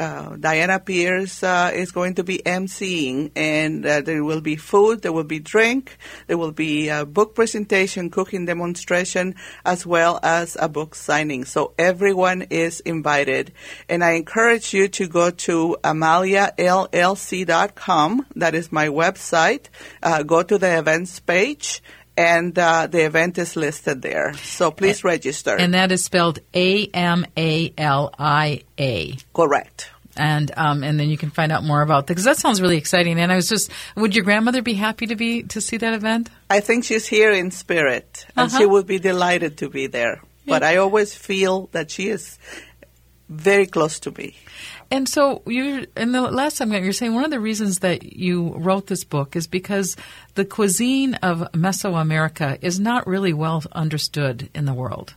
uh, 0.01 0.37
Diana 0.37 0.81
Pierce 0.81 1.43
uh, 1.43 1.71
is 1.75 1.91
going 1.93 2.15
to 2.15 2.25
be 2.25 2.39
emceeing, 2.39 3.31
and 3.37 3.85
uh, 3.85 4.01
there 4.01 4.25
will 4.25 4.41
be 4.41 4.57
food, 4.57 5.03
there 5.03 5.13
will 5.13 5.25
be 5.25 5.41
drink, 5.41 5.99
there 6.27 6.39
will 6.39 6.53
be 6.53 6.89
a 6.89 7.05
book 7.05 7.35
presentation, 7.35 8.09
cooking 8.09 8.47
demonstration, 8.47 9.35
as 9.65 9.85
well 9.85 10.19
as 10.23 10.57
a 10.59 10.71
book 10.71 10.95
signing. 10.95 11.45
So 11.45 11.75
everyone 11.79 12.47
is 12.49 12.81
invited, 12.81 13.53
and 13.91 14.03
I 14.03 14.13
encourage 14.13 14.73
you 14.73 14.89
to 14.89 15.07
go 15.07 15.31
to 15.31 15.77
amaliallc.com. 15.85 16.97
That 18.37 18.55
is 18.55 18.73
my 18.73 18.89
website. 18.89 19.67
Uh, 20.03 20.23
go 20.23 20.43
to 20.43 20.57
the 20.57 20.79
events 20.79 21.21
page 21.21 21.83
and 22.21 22.59
uh, 22.59 22.87
the 22.87 23.05
event 23.07 23.39
is 23.39 23.57
listed 23.57 24.03
there. 24.03 24.35
So 24.35 24.71
please 24.71 25.03
register. 25.05 25.57
And 25.57 25.73
that 25.75 25.91
is 25.93 26.05
spelled 26.05 26.39
A 26.55 26.87
M 26.93 27.25
A 27.37 27.73
L 27.79 28.13
I 28.19 28.63
A. 28.79 29.17
Correct. 29.33 29.91
And 30.17 30.51
um, 30.57 30.83
and 30.83 30.99
then 31.01 31.09
you 31.09 31.17
can 31.17 31.31
find 31.31 31.51
out 31.53 31.63
more 31.65 31.83
about 31.83 32.07
that 32.07 32.13
because 32.13 32.25
that 32.25 32.37
sounds 32.37 32.61
really 32.61 32.77
exciting. 32.77 33.19
And 33.19 33.33
I 33.33 33.37
was 33.37 33.49
just, 33.49 33.71
would 33.97 34.15
your 34.15 34.25
grandmother 34.25 34.61
be 34.61 34.75
happy 34.75 35.07
to 35.07 35.17
be 35.17 35.45
to 35.45 35.61
see 35.61 35.79
that 35.79 35.95
event? 35.95 36.29
I 36.51 36.61
think 36.61 36.85
she's 36.85 37.07
here 37.07 37.31
in 37.33 37.51
spirit, 37.51 38.27
and 38.37 38.47
Uh-huh. 38.47 38.59
she 38.59 38.67
would 38.67 38.87
be 38.87 38.99
delighted 38.99 39.57
to 39.59 39.71
be 39.71 39.87
there. 39.87 40.21
But 40.47 40.63
I 40.63 40.77
always 40.77 41.15
feel 41.15 41.69
that 41.73 41.91
she 41.91 42.09
is 42.09 42.39
very 43.29 43.67
close 43.67 44.01
to 44.01 44.11
me. 44.11 44.35
And 44.91 45.09
so 45.09 45.43
you, 45.47 45.87
in 45.97 46.13
the 46.13 46.23
last 46.23 46.59
time 46.59 46.73
you're 46.73 46.93
saying 46.93 47.15
one 47.15 47.25
of 47.25 47.31
the 47.31 47.39
reasons 47.39 47.79
that 47.79 48.17
you 48.17 48.55
wrote 48.57 48.89
this 48.89 49.05
book 49.05 49.37
is 49.37 49.47
because 49.47 49.97
the 50.35 50.45
cuisine 50.45 51.15
of 51.15 51.41
Mesoamerica 51.53 52.59
is 52.61 52.81
not 52.81 53.07
really 53.07 53.33
well 53.33 53.63
understood 53.71 54.51
in 54.53 54.65
the 54.65 54.75
world. 54.75 55.15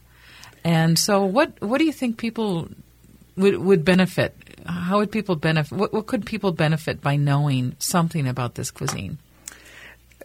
And 0.63 0.98
so, 0.98 1.25
what 1.25 1.60
what 1.62 1.80
do 1.80 1.86
you 1.86 1.92
think 1.92 2.18
people 2.18 2.70
would 3.36 3.58
would 3.58 3.84
benefit? 3.84 4.36
How 4.65 5.00
would 5.00 5.12
people 5.12 5.36
benefit? 5.36 5.77
What, 5.77 5.92
what 5.92 6.06
could 6.06 6.25
people 6.25 6.51
benefit 6.51 7.01
by 7.01 7.15
knowing 7.15 7.75
something 7.80 8.27
about 8.27 8.56
this 8.56 8.72
cuisine? 8.72 9.18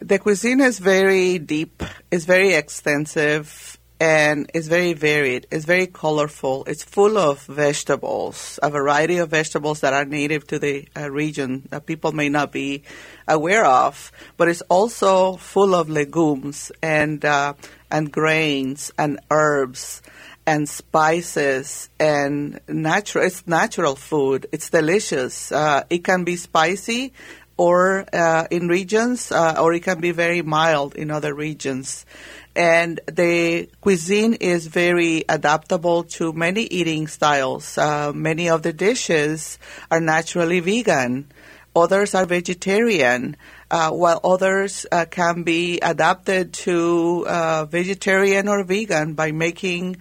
The 0.00 0.18
cuisine 0.20 0.60
is 0.60 0.78
very 0.78 1.38
deep, 1.38 1.82
it's 2.12 2.24
very 2.24 2.54
extensive, 2.54 3.77
and 4.00 4.50
it's 4.54 4.68
very 4.68 4.92
varied. 4.92 5.46
It's 5.50 5.64
very 5.64 5.86
colorful. 5.86 6.64
It's 6.66 6.84
full 6.84 7.18
of 7.18 7.42
vegetables, 7.46 8.58
a 8.62 8.70
variety 8.70 9.18
of 9.18 9.30
vegetables 9.30 9.80
that 9.80 9.92
are 9.92 10.04
native 10.04 10.46
to 10.48 10.58
the 10.58 10.88
uh, 10.96 11.10
region 11.10 11.66
that 11.70 11.86
people 11.86 12.12
may 12.12 12.28
not 12.28 12.52
be 12.52 12.84
aware 13.26 13.64
of. 13.64 14.12
But 14.36 14.48
it's 14.48 14.62
also 14.62 15.36
full 15.36 15.74
of 15.74 15.88
legumes 15.88 16.70
and 16.80 17.24
uh, 17.24 17.54
and 17.90 18.12
grains 18.12 18.92
and 18.98 19.18
herbs 19.30 20.02
and 20.46 20.68
spices 20.68 21.90
and 22.00 22.60
natural. 22.68 23.24
It's 23.24 23.46
natural 23.46 23.96
food. 23.96 24.46
It's 24.50 24.70
delicious. 24.70 25.52
Uh, 25.52 25.84
it 25.90 26.04
can 26.04 26.24
be 26.24 26.36
spicy 26.36 27.12
or 27.58 28.06
uh, 28.12 28.46
in 28.50 28.68
regions, 28.68 29.30
uh, 29.30 29.56
or 29.58 29.74
it 29.74 29.82
can 29.82 30.00
be 30.00 30.12
very 30.12 30.40
mild 30.42 30.94
in 30.94 31.10
other 31.10 31.34
regions. 31.34 32.06
And 32.54 32.98
the 33.06 33.68
cuisine 33.80 34.34
is 34.34 34.66
very 34.66 35.24
adaptable 35.28 36.04
to 36.18 36.32
many 36.32 36.62
eating 36.62 37.06
styles. 37.08 37.76
Uh, 37.76 38.12
many 38.14 38.48
of 38.48 38.62
the 38.62 38.72
dishes 38.72 39.58
are 39.90 40.00
naturally 40.00 40.60
vegan. 40.60 41.30
Others 41.76 42.14
are 42.14 42.26
vegetarian, 42.26 43.36
uh, 43.70 43.90
while 43.90 44.20
others 44.24 44.86
uh, 44.90 45.04
can 45.10 45.42
be 45.42 45.78
adapted 45.80 46.52
to 46.52 47.26
uh, 47.28 47.64
vegetarian 47.66 48.48
or 48.48 48.64
vegan 48.64 49.14
by 49.14 49.30
making 49.30 49.96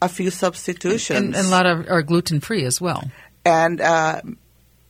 a 0.00 0.08
few 0.08 0.30
substitutions 0.30 1.18
And, 1.18 1.34
and 1.34 1.46
a 1.46 1.50
lot 1.50 1.66
of 1.66 1.88
are 1.88 2.02
gluten 2.02 2.40
free 2.40 2.64
as 2.64 2.80
well. 2.80 3.10
and 3.44 3.80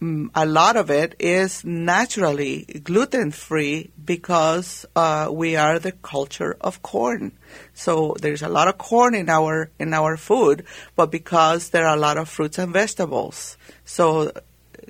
a 0.01 0.45
lot 0.45 0.77
of 0.77 0.91
it 0.91 1.15
is 1.19 1.65
naturally 1.65 2.65
gluten 2.83 3.31
free 3.31 3.91
because 4.05 4.85
uh, 4.95 5.29
we 5.33 5.57
are 5.57 5.79
the 5.79 5.93
culture 5.93 6.57
of 6.61 6.83
corn. 6.83 7.33
So 7.73 8.15
there's 8.21 8.43
a 8.43 8.49
lot 8.49 8.69
of 8.69 8.77
corn 8.77 9.15
in 9.15 9.29
our 9.29 9.71
in 9.79 9.95
our 9.95 10.17
food, 10.17 10.65
but 10.97 11.11
because 11.11 11.71
there 11.71 11.87
are 11.87 11.97
a 11.97 12.01
lot 12.01 12.19
of 12.19 12.29
fruits 12.29 12.59
and 12.59 12.73
vegetables, 12.73 13.57
so 13.85 14.33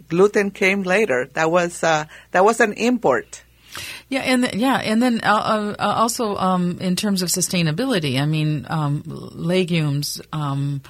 gluten 0.08 0.50
came 0.50 0.82
later. 0.82 1.28
That 1.34 1.50
was 1.50 1.84
uh, 1.84 2.06
that 2.32 2.44
was 2.44 2.60
an 2.60 2.72
import. 2.72 3.44
Yeah, 4.08 4.20
and 4.20 4.44
th- 4.44 4.54
yeah, 4.54 4.76
and 4.76 5.02
then 5.02 5.20
uh, 5.22 5.74
uh, 5.78 5.94
also 5.96 6.36
um, 6.36 6.78
in 6.80 6.96
terms 6.96 7.22
of 7.22 7.28
sustainability, 7.28 8.20
I 8.20 8.26
mean, 8.26 8.66
um, 8.68 9.02
legumes 9.06 10.20
um, 10.32 10.82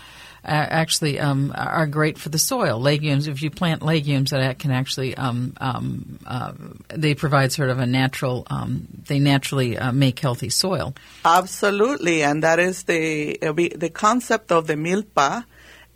actually 0.44 1.18
um, 1.18 1.52
are 1.56 1.86
great 1.86 2.18
for 2.18 2.28
the 2.28 2.38
soil. 2.38 2.78
Legumes, 2.80 3.26
if 3.26 3.42
you 3.42 3.50
plant 3.50 3.82
legumes, 3.82 4.30
that 4.30 4.58
can 4.58 4.70
actually 4.70 5.16
um, 5.16 5.54
um, 5.60 6.18
uh, 6.26 6.52
they 6.88 7.14
provide 7.14 7.52
sort 7.52 7.70
of 7.70 7.78
a 7.78 7.86
natural. 7.86 8.46
Um, 8.50 8.86
they 9.06 9.18
naturally 9.18 9.78
uh, 9.78 9.92
make 9.92 10.18
healthy 10.20 10.50
soil. 10.50 10.94
Absolutely, 11.24 12.22
and 12.22 12.42
that 12.42 12.58
is 12.58 12.84
the 12.84 13.38
uh, 13.42 13.52
we- 13.52 13.68
the 13.68 13.90
concept 13.90 14.52
of 14.52 14.66
the 14.66 14.74
milpa 14.74 15.44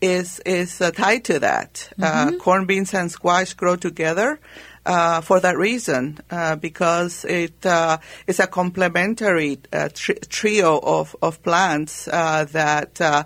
is 0.01 0.41
is 0.47 0.81
uh, 0.81 0.91
tied 0.91 1.25
to 1.25 1.39
that. 1.41 1.91
Uh, 2.01 2.33
corn, 2.39 2.67
beans, 2.67 2.95
and 2.95 3.11
squash 3.11 3.55
grow 3.55 3.77
together. 3.77 4.41
Uh, 4.87 5.21
for 5.21 5.39
that 5.39 5.59
reason, 5.59 6.19
uh, 6.31 6.57
because 6.57 7.27
it 7.27 7.67
uh, 7.67 7.99
is 8.27 8.41
a 8.41 8.47
complementary 8.47 9.59
uh, 9.71 9.91
tri- 9.93 10.17
trio 10.31 10.79
of, 10.79 11.15
of 11.21 11.43
plants 11.43 12.09
uh, 12.09 12.47
that 12.53 12.99
uh, 12.99 13.25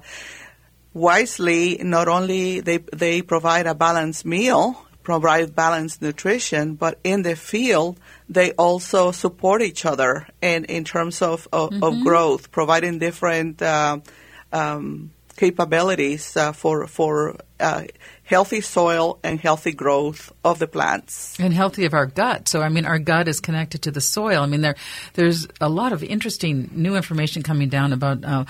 wisely 0.94 1.78
not 1.82 2.08
only 2.08 2.60
they 2.60 2.78
they 2.92 3.22
provide 3.22 3.66
a 3.66 3.74
balanced 3.74 4.24
meal, 4.24 4.86
provide 5.02 5.54
balanced 5.54 6.02
nutrition, 6.02 6.74
but 6.74 6.98
in 7.04 7.22
the 7.22 7.36
field 7.36 7.98
they 8.28 8.52
also 8.52 9.10
support 9.12 9.62
each 9.62 9.84
other 9.84 10.26
in 10.40 10.64
in 10.66 10.84
terms 10.84 11.22
of 11.22 11.48
of, 11.52 11.82
of 11.82 12.02
growth, 12.02 12.50
providing 12.50 12.98
different 12.98 13.60
uh, 13.62 13.98
um, 14.52 15.10
capabilities 15.36 16.36
uh, 16.36 16.52
for 16.52 16.86
for 16.86 17.36
uh, 17.58 17.84
healthy 18.32 18.62
soil 18.62 19.18
and 19.22 19.38
healthy 19.38 19.72
growth 19.72 20.32
of 20.42 20.58
the 20.58 20.66
plants. 20.66 21.38
and 21.38 21.52
healthy 21.52 21.84
of 21.84 21.92
our 21.92 22.06
gut. 22.06 22.48
So 22.48 22.62
I 22.62 22.70
mean, 22.70 22.86
our 22.86 22.98
gut 22.98 23.28
is 23.28 23.40
connected 23.40 23.82
to 23.82 23.90
the 23.90 24.00
soil. 24.00 24.42
I 24.42 24.46
mean, 24.46 24.62
there 24.62 24.76
there's 25.12 25.46
a 25.60 25.68
lot 25.68 25.92
of 25.92 26.02
interesting 26.02 26.70
new 26.72 26.96
information 26.96 27.42
coming 27.42 27.68
down 27.68 27.92
about 27.92 28.24
uh, 28.24 28.44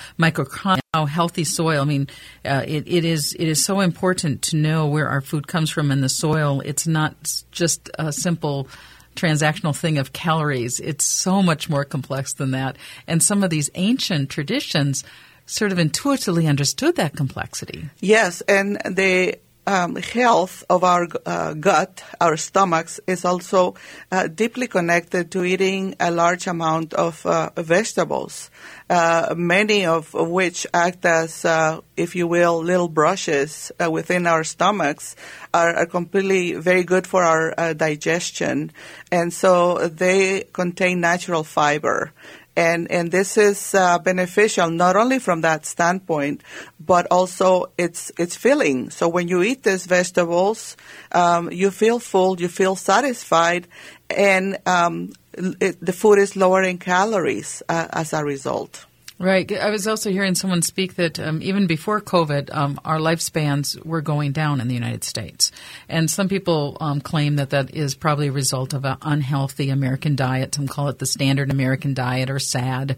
how 0.95 1.07
healthy 1.07 1.43
soil. 1.43 1.83
I 1.83 1.85
mean, 1.85 2.07
uh, 2.45 2.65
it, 2.65 2.87
it 2.87 3.05
is 3.05 3.35
it 3.35 3.49
is 3.49 3.65
so 3.65 3.81
important 3.81 4.43
to 4.43 4.57
know 4.57 4.87
where 4.87 5.09
our 5.09 5.21
food 5.21 5.49
comes 5.49 5.69
from 5.69 5.91
in 5.91 6.01
the 6.01 6.09
soil. 6.09 6.61
It's 6.61 6.87
not 6.87 7.15
just 7.51 7.91
a 7.99 8.13
simple 8.13 8.69
transactional 9.17 9.77
thing 9.77 9.99
of 9.99 10.13
calories. 10.13 10.79
It's 10.79 11.05
so 11.05 11.43
much 11.43 11.69
more 11.69 11.85
complex 11.85 12.35
than 12.35 12.53
that. 12.53 12.77
And 13.09 13.21
some 13.21 13.43
of 13.43 13.51
these 13.51 13.69
ancient 13.75 14.31
traditions 14.31 15.03
sort 15.45 15.73
of 15.73 15.79
intuitively 15.79 16.47
understood 16.47 16.97
that 16.97 17.17
complexity. 17.17 17.91
Yes, 18.01 18.43
and 18.43 18.77
the 18.85 19.39
um, 19.67 19.97
health 19.97 20.65
of 20.69 20.83
our 20.85 21.07
uh, 21.25 21.55
gut, 21.55 22.03
our 22.21 22.37
stomachs, 22.37 23.01
is 23.07 23.25
also 23.25 23.75
uh, 24.11 24.27
deeply 24.27 24.67
connected 24.67 25.31
to 25.31 25.45
eating 25.45 25.95
a 26.01 26.11
large 26.11 26.47
amount 26.47 26.95
of 26.95 27.25
uh, 27.27 27.51
vegetables, 27.57 28.51
uh, 28.91 29.35
many 29.37 29.87
of 29.87 30.13
which 30.15 30.67
act 30.75 31.05
as, 31.05 31.45
uh, 31.45 31.81
if 31.97 32.17
you 32.17 32.27
will, 32.27 32.63
little 32.63 32.89
brushes 32.89 33.71
uh, 33.83 33.91
within 33.91 34.27
our 34.27 34.45
stomachs, 34.45 35.15
are, 35.55 35.75
are 35.75 35.87
completely 35.87 36.55
very 36.55 36.83
good 36.83 37.07
for 37.07 37.23
our 37.23 37.75
digestion, 37.75 38.73
and 39.11 39.33
so 39.33 39.89
they 39.89 40.45
contain 40.53 41.01
natural 41.01 41.45
fiber 41.45 42.13
and 42.57 42.91
and 42.91 43.11
this 43.11 43.37
is 43.39 43.75
uh, 43.75 43.99
beneficial 43.99 44.71
not 44.71 44.97
only 44.97 45.19
from 45.19 45.41
that 45.43 45.65
standpoint, 45.67 46.43
but 46.79 47.07
also 47.11 47.73
it's 47.79 48.13
it's 48.19 48.37
filling. 48.37 48.91
So 48.91 49.09
when 49.09 49.29
you 49.29 49.43
eat 49.43 49.63
these 49.63 49.87
vegetables, 49.87 50.77
um, 51.13 51.51
you 51.51 51.71
feel 51.71 51.99
full, 51.99 52.41
you 52.41 52.49
feel 52.49 52.77
satisfied, 52.77 53.69
and 54.11 54.59
um, 54.67 55.13
it, 55.33 55.85
the 55.85 55.93
food 55.93 56.19
is 56.19 56.37
lower 56.37 56.63
in 56.63 56.79
calories 56.79 57.63
uh, 57.69 57.89
as 57.93 58.13
a 58.13 58.25
result. 58.25 58.87
Right. 59.23 59.53
I 59.53 59.71
was 59.71 59.87
also 59.87 60.11
hearing 60.11 60.35
someone 60.35 60.63
speak 60.63 60.97
that 60.97 61.21
um, 61.21 61.43
even 61.43 61.69
before 61.69 62.01
COVID, 62.01 62.53
um, 62.53 62.81
our 62.85 62.99
lifespans 62.99 63.81
were 63.87 64.01
going 64.01 64.33
down 64.33 64.61
in 64.61 64.67
the 64.67 64.75
United 64.75 65.05
States. 65.05 65.53
And 65.89 66.11
some 66.11 66.29
people 66.29 66.77
um, 66.81 67.01
claim 67.01 67.37
that 67.37 67.51
that 67.51 67.73
is 67.73 67.95
probably 67.95 68.27
a 68.27 68.33
result 68.33 68.73
of 68.73 68.85
an 68.85 68.97
unhealthy 69.01 69.71
American 69.71 70.17
diet. 70.17 70.57
Some 70.57 70.67
call 70.67 70.89
it 70.89 70.99
the 70.99 71.07
standard 71.07 71.53
American 71.53 71.95
diet 71.95 72.31
or 72.31 72.41
SAD 72.41 72.97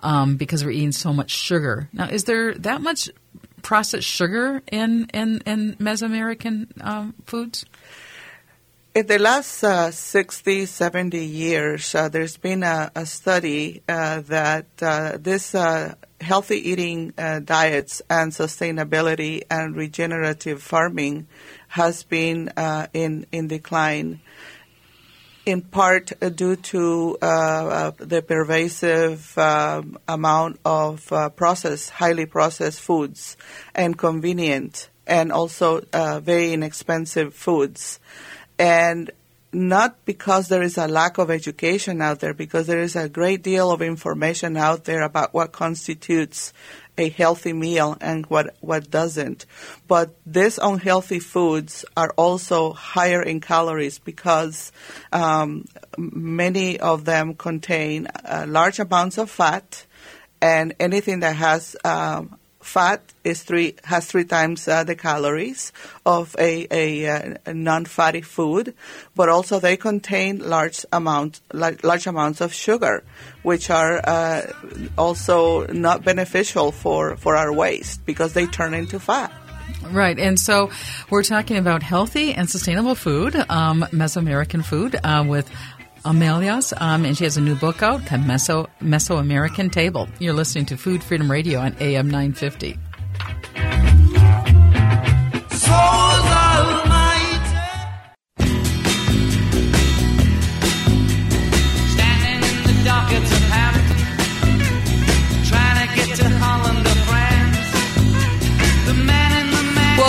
um, 0.00 0.36
because 0.36 0.62
we're 0.62 0.72
eating 0.72 0.92
so 0.92 1.14
much 1.14 1.30
sugar. 1.30 1.88
Now, 1.94 2.06
is 2.06 2.24
there 2.24 2.52
that 2.52 2.82
much 2.82 3.08
processed 3.62 4.06
sugar 4.06 4.60
in, 4.70 5.06
in, 5.14 5.38
in 5.46 5.76
Mesoamerican 5.76 6.84
um, 6.84 7.14
foods? 7.24 7.64
In 8.94 9.06
the 9.06 9.18
last 9.18 9.64
uh, 9.64 9.90
60, 9.90 10.66
70 10.66 11.24
years, 11.24 11.94
uh, 11.94 12.10
there's 12.10 12.36
been 12.36 12.62
a, 12.62 12.92
a 12.94 13.06
study 13.06 13.82
uh, 13.88 14.20
that 14.20 14.66
uh, 14.82 15.16
this 15.18 15.54
uh, 15.54 15.94
healthy 16.20 16.56
eating 16.56 17.14
uh, 17.16 17.38
diets 17.38 18.02
and 18.10 18.32
sustainability 18.32 19.44
and 19.50 19.74
regenerative 19.74 20.62
farming 20.62 21.26
has 21.68 22.02
been 22.02 22.52
in, 22.92 23.24
in 23.32 23.48
decline, 23.48 24.20
in 25.46 25.62
part 25.62 26.12
due 26.36 26.56
to 26.56 27.16
the 27.22 28.22
pervasive 28.28 29.38
um, 29.38 29.96
amount 30.06 30.60
of 30.66 31.06
processed, 31.34 31.88
highly 31.88 32.26
processed 32.26 32.82
foods 32.82 33.38
and 33.74 33.96
convenient 33.96 34.90
and 35.06 35.32
also 35.32 35.80
very 36.20 36.52
inexpensive 36.52 37.32
foods. 37.32 37.98
And 38.62 39.10
not 39.52 40.04
because 40.04 40.48
there 40.48 40.62
is 40.62 40.78
a 40.78 40.86
lack 40.86 41.18
of 41.18 41.30
education 41.30 42.00
out 42.00 42.20
there, 42.20 42.32
because 42.32 42.68
there 42.68 42.80
is 42.80 42.94
a 42.94 43.08
great 43.08 43.42
deal 43.42 43.72
of 43.72 43.82
information 43.82 44.56
out 44.56 44.84
there 44.84 45.02
about 45.02 45.34
what 45.34 45.50
constitutes 45.50 46.52
a 46.96 47.08
healthy 47.08 47.52
meal 47.52 47.96
and 48.00 48.24
what, 48.26 48.54
what 48.60 48.88
doesn't. 48.88 49.46
But 49.88 50.14
these 50.24 50.58
unhealthy 50.58 51.18
foods 51.18 51.84
are 51.96 52.14
also 52.16 52.72
higher 52.72 53.20
in 53.22 53.40
calories 53.40 53.98
because 53.98 54.70
um, 55.12 55.64
many 55.98 56.78
of 56.78 57.04
them 57.04 57.34
contain 57.34 58.06
uh, 58.24 58.46
large 58.48 58.78
amounts 58.78 59.18
of 59.18 59.28
fat, 59.28 59.84
and 60.40 60.74
anything 60.78 61.20
that 61.20 61.36
has 61.36 61.76
um, 61.84 62.38
fat 62.62 63.02
is 63.24 63.42
three 63.42 63.74
has 63.84 64.06
three 64.06 64.24
times 64.24 64.66
uh, 64.66 64.84
the 64.84 64.94
calories 64.94 65.72
of 66.06 66.34
a, 66.38 66.66
a, 66.70 67.06
uh, 67.06 67.34
a, 67.46 67.54
non-fatty 67.54 68.22
food, 68.22 68.74
but 69.14 69.28
also 69.28 69.58
they 69.58 69.76
contain 69.76 70.38
large 70.38 70.84
amount 70.92 71.40
large 71.52 72.06
amounts 72.06 72.40
of 72.40 72.52
sugar, 72.52 73.04
which 73.42 73.70
are 73.70 74.00
uh, 74.04 74.52
also 74.96 75.66
not 75.68 76.04
beneficial 76.04 76.72
for 76.72 77.16
for 77.16 77.36
our 77.36 77.52
waist 77.52 78.04
because 78.06 78.32
they 78.32 78.46
turn 78.46 78.74
into 78.74 78.98
fat. 78.98 79.32
Right, 79.90 80.18
and 80.18 80.38
so 80.38 80.70
we're 81.10 81.24
talking 81.24 81.56
about 81.56 81.82
healthy 81.82 82.34
and 82.34 82.48
sustainable 82.48 82.94
food, 82.94 83.34
um, 83.48 83.84
Mesoamerican 83.90 84.64
food, 84.64 84.98
uh, 85.02 85.24
with 85.26 85.50
Amelia's, 86.04 86.72
um, 86.76 87.04
and 87.04 87.16
she 87.16 87.24
has 87.24 87.36
a 87.36 87.40
new 87.40 87.54
book 87.54 87.82
out, 87.82 88.00
Meso 88.02 88.68
Mesoamerican 88.80 89.70
Table. 89.70 90.08
You're 90.18 90.34
listening 90.34 90.66
to 90.66 90.76
Food 90.76 91.02
Freedom 91.02 91.30
Radio 91.30 91.60
on 91.60 91.76
AM 91.80 92.10
950. 92.10 92.78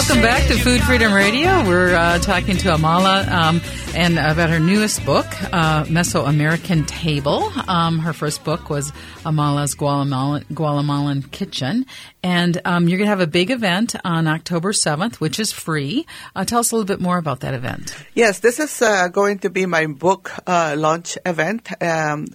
Welcome 0.04 0.22
back 0.22 0.46
to 0.50 0.58
Food 0.58 0.82
Freedom 0.82 1.14
Radio. 1.14 1.66
We're 1.66 1.96
uh, 1.96 2.20
talking 2.20 2.58
to 2.58 2.74
Amalia 2.74 3.26
um, 3.32 3.62
and 3.96 4.20
about 4.20 4.50
her 4.50 4.60
newest 4.60 5.06
book, 5.06 5.26
uh, 5.54 5.86
Mesoamerican 5.86 6.86
Table. 6.86 7.50
Um, 7.70 8.00
her 8.00 8.12
first 8.12 8.44
book 8.44 8.70
was 8.70 8.92
Amalia's 9.26 9.76
Guatemalan, 9.76 10.44
Guatemalan 10.54 11.22
Kitchen. 11.24 11.86
And 12.22 12.60
um, 12.66 12.90
you're 12.90 12.98
going 12.98 13.06
to 13.06 13.12
have 13.12 13.22
a 13.22 13.28
big 13.28 13.50
event 13.50 13.96
on 14.04 14.28
October 14.28 14.74
7th, 14.74 15.22
which 15.22 15.40
is 15.40 15.54
free. 15.54 16.06
Uh, 16.36 16.44
tell 16.44 16.60
us 16.60 16.74
a 16.74 16.76
little 16.76 16.86
bit 16.86 17.00
more 17.00 17.18
about 17.18 17.40
that 17.40 17.54
event. 17.54 17.96
Yes, 18.14 18.40
this 18.40 18.60
is 18.60 18.82
uh, 18.82 19.08
going 19.08 19.40
to 19.40 19.50
be 19.50 19.66
my 19.66 19.86
book 19.86 20.32
uh, 20.46 20.76
launch 20.78 21.18
event 21.26 21.70
um, 21.82 22.28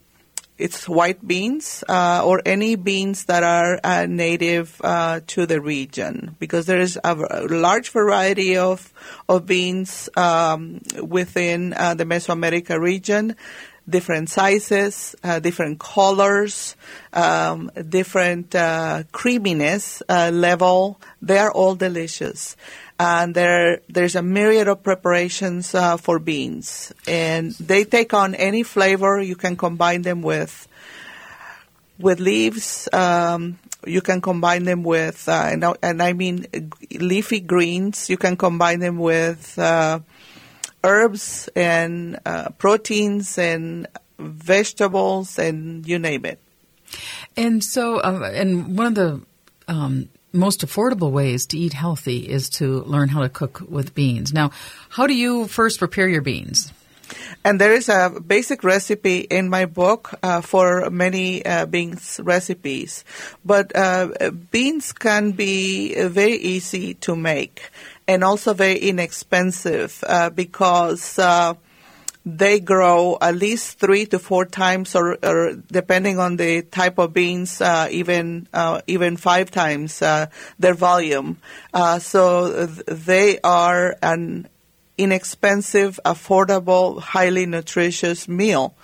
it's 0.59 0.88
white 0.88 1.27
beans 1.27 1.85
uh, 1.88 2.22
or 2.24 2.42
any 2.44 2.74
beans 2.74 3.27
that 3.27 3.44
are 3.44 3.79
uh, 3.83 4.07
native 4.07 4.81
uh, 4.83 5.20
to 5.29 5.46
the 5.46 5.61
region. 5.61 6.35
Because 6.40 6.66
there 6.66 6.81
is 6.81 6.98
a, 7.03 7.14
large 7.48 7.90
variety 7.90 8.57
of 8.57 8.92
of 9.29 9.46
beans 9.46 10.09
um, 10.16 10.81
within 11.01 11.74
uh, 11.74 11.94
the 11.94 12.05
Mesoamerica 12.05 12.79
region, 12.79 13.37
different 13.88 14.31
sizes, 14.31 15.14
uh, 15.22 15.38
different 15.38 15.79
colors, 15.79 16.74
um, 17.12 17.70
different 17.88 18.55
uh, 18.55 19.05
creaminess 19.12 20.03
level. 20.09 21.01
They 21.22 21.38
are 21.38 21.53
all 21.53 21.77
delicious 21.77 22.57
and 22.99 23.35
there 23.35 23.81
there's 23.89 24.17
a 24.17 24.23
myriad 24.23 24.69
of 24.69 24.83
preparations 24.83 25.75
uh, 25.75 25.97
for 25.97 26.19
beans, 26.19 26.93
and 27.07 27.53
they 27.53 27.85
take 27.85 28.13
on 28.13 28.35
any 28.35 28.63
flavor. 28.63 29.21
You 29.21 29.37
can 29.37 29.57
combine 29.57 30.03
them 30.03 30.23
with 30.23 30.67
with 31.99 32.21
leaves. 32.21 32.89
Um, 32.93 33.59
you 33.87 34.01
can 34.01 34.21
combine 34.21 34.65
them 34.65 34.83
with, 34.83 35.29
uh, 35.29 35.49
and, 35.51 35.65
and, 35.83 36.03
I 36.03 36.13
mean 36.13 36.47
leafy 36.93 37.41
greens. 37.41 38.11
You 38.11 38.17
can 38.17 38.37
combine 38.37 38.81
them 38.81 38.99
with 38.99 39.57
uh, 39.59 40.01
herbs 40.83 41.49
and 41.55 42.19
uh, 42.27 42.51
proteins 42.59 43.39
and 43.39 43.87
vegetables, 44.19 45.39
and 45.39 45.87
you 45.87 45.99
name 45.99 46.25
it. 46.25 46.41
And 47.37 47.63
so, 47.63 47.99
uh, 47.99 48.31
and 48.35 48.77
one 48.77 48.89
of 48.89 48.95
the 48.95 49.23
um, 49.69 50.09
most 50.33 50.64
affordable 50.67 51.11
ways 51.11 51.47
to 51.47 51.59
eat 51.59 51.73
healthy 51.73 52.29
is 52.29 52.49
to 52.51 52.83
learn 52.83 53.09
how 53.09 53.23
to 53.23 53.29
cook 53.29 53.62
with 53.69 53.95
beans. 53.95 54.33
Now, 54.33 54.51
how 54.91 55.07
do 55.07 55.14
you 55.14 55.47
first 55.47 55.79
prepare 55.79 56.09
your 56.09 56.23
beans? 56.23 56.73
And 57.45 57.61
there 57.61 57.73
is 57.73 57.88
a 57.88 58.21
basic 58.27 58.64
recipe 58.64 59.21
in 59.21 59.49
my 59.49 59.64
book 59.64 60.12
uh, 60.23 60.43
for 60.43 60.91
many 60.91 61.45
uh, 61.45 61.67
beans 61.67 62.21
recipes. 62.23 63.05
But 63.45 63.75
uh, 63.75 64.31
beans 64.51 64.93
can 64.93 65.33
be 65.33 65.95
very 65.95 66.37
easy 66.37 66.95
to 66.95 67.17
make 67.17 67.71
and 68.07 68.25
also 68.25 68.55
very 68.55 68.79
inexpensive 68.79 70.03
uh, 70.07 70.31
because 70.31 71.19
uh, 71.19 71.55
they 72.37 72.61
grow 72.61 73.17
at 73.21 73.37
least 73.37 73.79
three 73.79 74.05
to 74.07 74.19
four 74.19 74.45
times, 74.45 74.95
or, 74.95 75.17
or 75.23 75.55
depending 75.71 76.19
on 76.19 76.37
the 76.37 76.62
type 76.62 76.99
of 76.99 77.12
beans, 77.12 77.61
uh, 77.61 77.88
even 77.91 78.49
uh, 78.53 78.81
even 78.87 79.17
five 79.17 79.51
times 79.51 80.03
uh, 80.03 80.27
their 80.59 80.75
volume. 80.75 81.38
Uh, 81.73 81.99
so 81.99 82.67
th- 82.67 82.87
they 82.87 83.38
are 83.41 83.97
an 84.03 84.49
inexpensive, 84.99 85.99
affordable, 86.05 87.01
highly 87.01 87.47
nutritious 87.47 88.29
meal, 88.29 88.75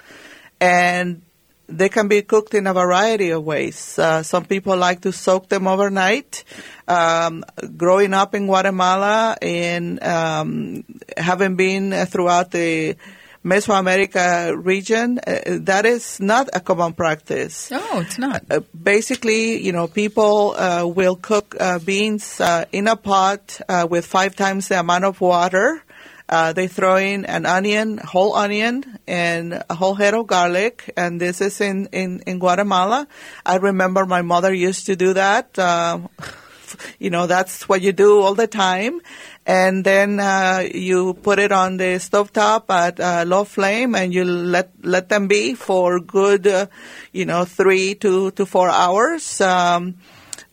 and 0.61 1.21
they 1.67 1.89
can 1.89 2.09
be 2.09 2.23
cooked 2.23 2.55
in 2.55 2.67
a 2.67 2.73
variety 2.75 3.31
of 3.31 3.43
ways. 3.43 3.99
Uh, 3.99 4.23
some 4.23 4.45
people 4.45 4.77
like 4.77 5.01
to 5.01 5.13
soak 5.13 5.49
them 5.49 5.67
overnight. 5.67 6.45
Um, 6.87 7.45
growing 7.77 8.13
up 8.13 8.35
in 8.35 8.47
Guatemala 8.47 9.37
and 9.41 10.03
um, 10.03 10.85
having 11.17 11.57
been 11.57 12.07
throughout 12.07 12.51
the 12.51 12.97
Mesoamerica 13.45 14.57
region, 14.57 15.19
uh, 15.19 15.59
that 15.61 15.85
is 15.85 16.19
not 16.19 16.49
a 16.55 16.61
common 16.61 16.95
practice. 16.95 17.71
Oh, 17.73 18.01
it's 18.01 18.19
not. 18.19 18.43
Uh, 18.51 18.61
basically, 18.73 19.61
you 19.61 19.73
know, 19.73 19.87
people 19.87 20.55
uh, 20.57 20.87
will 20.87 21.17
cook 21.17 21.55
uh, 21.61 21.79
beans 21.79 22.41
uh, 22.41 22.65
in 22.73 22.89
a 22.89 22.97
pot 22.97 23.61
uh, 23.69 23.87
with 23.89 24.07
five 24.07 24.35
times 24.35 24.69
the 24.69 24.81
amount 24.81 25.05
of 25.05 25.21
water 25.21 25.83
Uh, 26.29 26.53
they 26.55 26.69
throw 26.69 26.97
in 26.97 27.27
an 27.27 27.45
onion, 27.45 27.99
whole 27.99 28.35
onion, 28.35 28.99
and 29.07 29.63
a 29.69 29.75
whole 29.75 29.95
head 29.95 30.15
of 30.15 30.27
garlic. 30.27 30.91
And 30.97 31.21
this 31.21 31.41
is 31.41 31.61
in, 31.61 31.87
in, 31.93 32.21
in 32.27 32.39
Guatemala. 32.39 33.07
I 33.45 33.57
remember 33.57 34.07
my 34.07 34.23
mother 34.23 34.53
used 34.53 34.87
to 34.87 34.97
do 34.97 35.13
that. 35.13 35.59
Uh, 35.59 36.01
you 36.99 37.11
know, 37.11 37.27
that's 37.27 37.69
what 37.69 37.83
you 37.83 37.93
do 37.93 38.21
all 38.21 38.35
the 38.35 38.47
time. 38.47 39.01
And 39.47 39.85
then 39.85 40.21
uh, 40.21 40.65
you 40.73 41.15
put 41.15 41.39
it 41.39 41.53
on 41.53 41.77
the 41.77 42.01
stovetop 42.01 42.71
at 42.71 42.99
uh, 42.99 43.25
low 43.27 43.45
flame, 43.45 43.95
and 43.95 44.13
you 44.15 44.25
let 44.25 44.73
let 44.83 45.11
them 45.11 45.29
be 45.29 45.55
for 45.55 46.01
good, 46.01 46.47
uh, 46.47 46.67
you 47.13 47.27
know, 47.27 47.45
three 47.45 47.95
to 47.97 48.31
to 48.33 48.47
four 48.47 48.71
hours. 48.71 49.41
Um, 49.41 49.97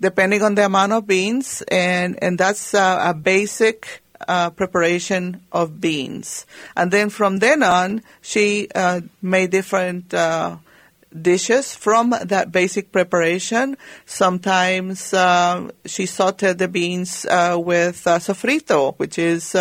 depending 0.02 0.42
on 0.42 0.56
the 0.56 0.66
amount 0.66 0.92
of 0.92 1.08
beans, 1.08 1.64
and 1.70 2.18
and 2.22 2.38
that's 2.38 2.74
uh, 2.74 3.00
a 3.02 3.14
basic 3.14 4.02
uh, 4.28 4.50
preparation 4.50 5.42
of 5.52 5.80
beans. 5.80 6.46
And 6.76 6.92
then 6.92 7.10
from 7.10 7.40
then 7.40 7.64
on, 7.64 8.04
she 8.22 8.68
uh, 8.74 9.02
made 9.22 9.52
different 9.52 10.14
uh, 10.14 10.58
dishes 11.20 11.74
from 11.76 12.14
that 12.24 12.52
basic 12.52 12.92
preparation. 12.92 13.78
Sometimes 14.06 15.14
uh, 15.14 15.70
she 15.86 16.04
sauteed 16.04 16.58
the 16.58 16.68
beans 16.68 17.26
uh, 17.26 17.58
with 17.60 18.06
uh, 18.08 18.20
sofrito, 18.20 18.98
which 18.98 19.18
is 19.18 19.56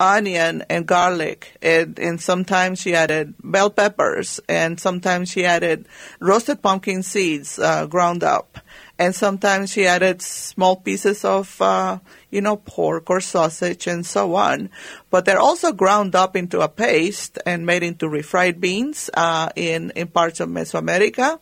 onion 0.00 0.62
and 0.70 0.86
garlic, 0.86 1.56
and, 1.60 1.98
and, 1.98 2.20
sometimes 2.20 2.80
she 2.80 2.94
added 2.94 3.34
bell 3.42 3.68
peppers, 3.68 4.38
and 4.48 4.78
sometimes 4.78 5.28
she 5.28 5.44
added 5.44 5.88
roasted 6.20 6.62
pumpkin 6.62 7.02
seeds 7.02 7.58
ground 7.88 8.22
up 8.22 8.58
and 8.98 9.14
sometimes 9.14 9.70
she 9.70 9.86
added 9.86 10.20
small 10.20 10.76
pieces 10.76 11.24
of, 11.24 11.60
uh, 11.62 11.98
you 12.30 12.40
know, 12.40 12.56
pork 12.56 13.08
or 13.10 13.20
sausage 13.20 13.86
and 13.86 14.04
so 14.04 14.34
on. 14.34 14.70
But 15.10 15.24
they're 15.24 15.38
also 15.38 15.72
ground 15.72 16.16
up 16.16 16.34
into 16.34 16.60
a 16.60 16.68
paste 16.68 17.38
and 17.46 17.64
made 17.64 17.82
into 17.82 18.06
refried 18.06 18.58
beans 18.58 19.08
uh, 19.14 19.50
in 19.54 19.92
in 19.94 20.08
parts 20.08 20.40
of 20.40 20.48
Mesoamerica. 20.48 21.38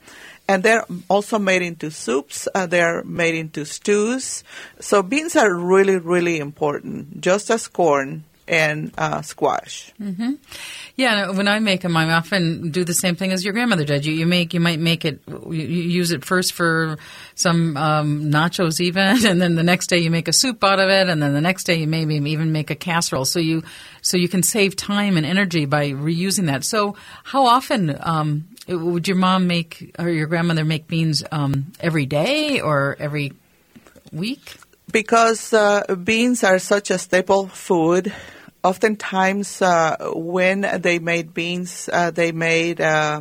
And 0.48 0.62
they're 0.62 0.84
also 1.08 1.40
made 1.40 1.62
into 1.62 1.90
soups. 1.90 2.46
Uh, 2.54 2.66
they're 2.66 3.02
made 3.02 3.34
into 3.34 3.64
stews. 3.64 4.44
So 4.78 5.02
beans 5.02 5.34
are 5.34 5.52
really, 5.52 5.96
really 5.96 6.38
important, 6.38 7.20
just 7.20 7.50
as 7.50 7.66
corn 7.66 8.22
and 8.48 8.92
uh, 8.96 9.22
squash. 9.22 9.92
Mm-hmm. 10.00 10.34
Yeah, 10.94 11.30
when 11.30 11.48
I 11.48 11.58
make 11.58 11.82
them, 11.82 11.96
I 11.96 12.12
often 12.12 12.70
do 12.70 12.84
the 12.84 12.94
same 12.94 13.16
thing 13.16 13.32
as 13.32 13.44
your 13.44 13.52
grandmother 13.52 13.84
did. 13.84 14.06
You, 14.06 14.12
you 14.12 14.26
make, 14.26 14.54
you 14.54 14.60
might 14.60 14.78
make 14.78 15.04
it, 15.04 15.20
you, 15.26 15.50
use 15.50 16.12
it 16.12 16.24
first 16.24 16.52
for 16.52 16.96
some 17.34 17.76
um, 17.76 18.30
nachos, 18.30 18.80
even, 18.80 19.02
and 19.26 19.40
then 19.40 19.56
the 19.56 19.62
next 19.62 19.88
day 19.88 19.98
you 19.98 20.10
make 20.10 20.28
a 20.28 20.32
soup 20.32 20.62
out 20.62 20.78
of 20.78 20.88
it, 20.88 21.08
and 21.08 21.22
then 21.22 21.34
the 21.34 21.40
next 21.40 21.64
day 21.64 21.76
you 21.76 21.86
maybe 21.86 22.16
even 22.16 22.52
make 22.52 22.70
a 22.70 22.76
casserole. 22.76 23.24
So 23.24 23.40
you, 23.40 23.62
so 24.00 24.16
you 24.16 24.28
can 24.28 24.42
save 24.42 24.76
time 24.76 25.16
and 25.16 25.26
energy 25.26 25.66
by 25.66 25.90
reusing 25.90 26.46
that. 26.46 26.64
So 26.64 26.96
how 27.24 27.46
often 27.46 27.96
um, 28.00 28.46
would 28.68 29.08
your 29.08 29.16
mom 29.16 29.46
make 29.46 29.94
or 29.98 30.08
your 30.08 30.26
grandmother 30.26 30.64
make 30.64 30.86
beans 30.86 31.22
um, 31.30 31.72
every 31.80 32.06
day 32.06 32.60
or 32.60 32.96
every 32.98 33.32
week? 34.12 34.56
Because 34.90 35.52
uh, 35.52 35.96
beans 35.96 36.44
are 36.44 36.58
such 36.58 36.90
a 36.90 36.98
staple 36.98 37.48
food 37.48 38.12
oftentimes 38.66 39.62
uh, 39.62 39.96
when 40.14 40.62
they 40.80 40.98
made 40.98 41.32
beans, 41.32 41.88
uh, 41.92 42.10
they 42.10 42.32
made 42.32 42.80
uh, 42.80 43.20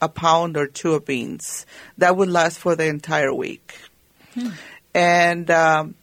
a 0.00 0.08
pound 0.08 0.56
or 0.56 0.66
two 0.66 0.94
of 0.94 1.04
beans. 1.04 1.66
That 1.98 2.16
would 2.16 2.28
last 2.28 2.58
for 2.58 2.76
the 2.76 2.86
entire 2.86 3.34
week. 3.34 3.74
Hmm. 4.34 4.50
And 4.94 5.50
um, 5.50 5.94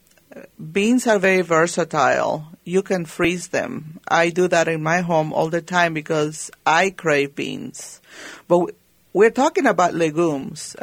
beans 0.59 1.07
are 1.07 1.19
very 1.19 1.41
versatile. 1.41 2.47
You 2.65 2.81
can 2.81 3.05
freeze 3.05 3.47
them. 3.47 3.99
I 4.07 4.29
do 4.29 4.47
that 4.49 4.67
in 4.67 4.83
my 4.83 4.99
home 5.01 5.31
all 5.31 5.49
the 5.49 5.61
time 5.61 5.93
because 5.93 6.51
I 6.65 6.89
crave 6.89 7.35
beans. 7.35 8.01
But 8.47 8.75
we're 9.13 9.31
talking 9.31 9.65
about 9.65 9.93
legumes. 9.93 10.75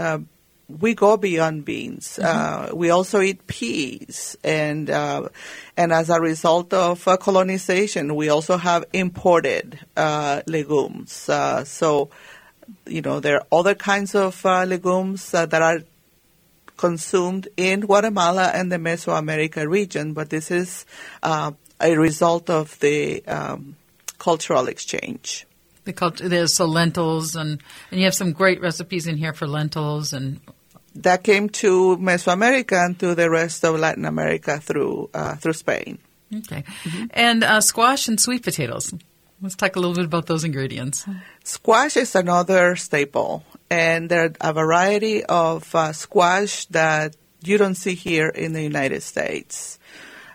We 0.80 0.94
go 0.94 1.16
beyond 1.16 1.64
beans. 1.64 2.18
Mm-hmm. 2.20 2.72
Uh, 2.72 2.76
we 2.76 2.90
also 2.90 3.20
eat 3.20 3.46
peas, 3.46 4.36
and 4.42 4.88
uh, 4.88 5.28
and 5.76 5.92
as 5.92 6.10
a 6.10 6.20
result 6.20 6.72
of 6.72 7.06
uh, 7.06 7.16
colonization, 7.16 8.14
we 8.14 8.28
also 8.28 8.56
have 8.56 8.84
imported 8.92 9.78
uh, 9.96 10.42
legumes. 10.46 11.28
Uh, 11.28 11.64
so, 11.64 12.10
you 12.86 13.02
know, 13.02 13.20
there 13.20 13.36
are 13.36 13.46
other 13.52 13.74
kinds 13.74 14.14
of 14.14 14.44
uh, 14.46 14.64
legumes 14.64 15.30
that 15.32 15.52
are 15.54 15.80
consumed 16.76 17.48
in 17.56 17.80
Guatemala 17.80 18.50
and 18.54 18.72
the 18.72 18.76
Mesoamerica 18.76 19.68
region, 19.68 20.14
but 20.14 20.30
this 20.30 20.50
is 20.50 20.84
a 21.22 21.54
result 21.80 22.50
of 22.50 22.78
the 22.80 23.24
um, 23.26 23.76
cultural 24.18 24.68
exchange 24.68 25.46
the 25.84 25.92
culture. 25.92 26.28
There's 26.28 26.54
so 26.54 26.66
lentils, 26.66 27.34
and 27.34 27.62
and 27.90 28.00
you 28.00 28.06
have 28.06 28.14
some 28.14 28.32
great 28.32 28.60
recipes 28.60 29.06
in 29.06 29.16
here 29.16 29.32
for 29.32 29.46
lentils 29.46 30.12
and 30.12 30.40
that 30.94 31.22
came 31.22 31.48
to 31.48 31.96
Mesoamerica 31.96 32.86
and 32.86 32.98
to 32.98 33.14
the 33.14 33.30
rest 33.30 33.64
of 33.64 33.78
Latin 33.78 34.04
America 34.04 34.58
through 34.58 35.10
uh, 35.14 35.36
through 35.36 35.54
Spain. 35.54 35.98
Okay, 36.34 36.64
mm-hmm. 36.84 37.06
and 37.10 37.44
uh, 37.44 37.60
squash 37.60 38.08
and 38.08 38.20
sweet 38.20 38.42
potatoes. 38.42 38.94
Let's 39.40 39.56
talk 39.56 39.74
a 39.74 39.80
little 39.80 39.96
bit 39.96 40.04
about 40.04 40.26
those 40.26 40.44
ingredients. 40.44 41.04
Squash 41.42 41.96
is 41.96 42.14
another 42.14 42.76
staple, 42.76 43.44
and 43.68 44.08
there 44.08 44.26
are 44.40 44.50
a 44.50 44.52
variety 44.52 45.24
of 45.24 45.74
uh, 45.74 45.92
squash 45.92 46.66
that 46.66 47.16
you 47.42 47.58
don't 47.58 47.74
see 47.74 47.94
here 47.94 48.28
in 48.28 48.52
the 48.52 48.62
United 48.62 49.02
States. 49.02 49.78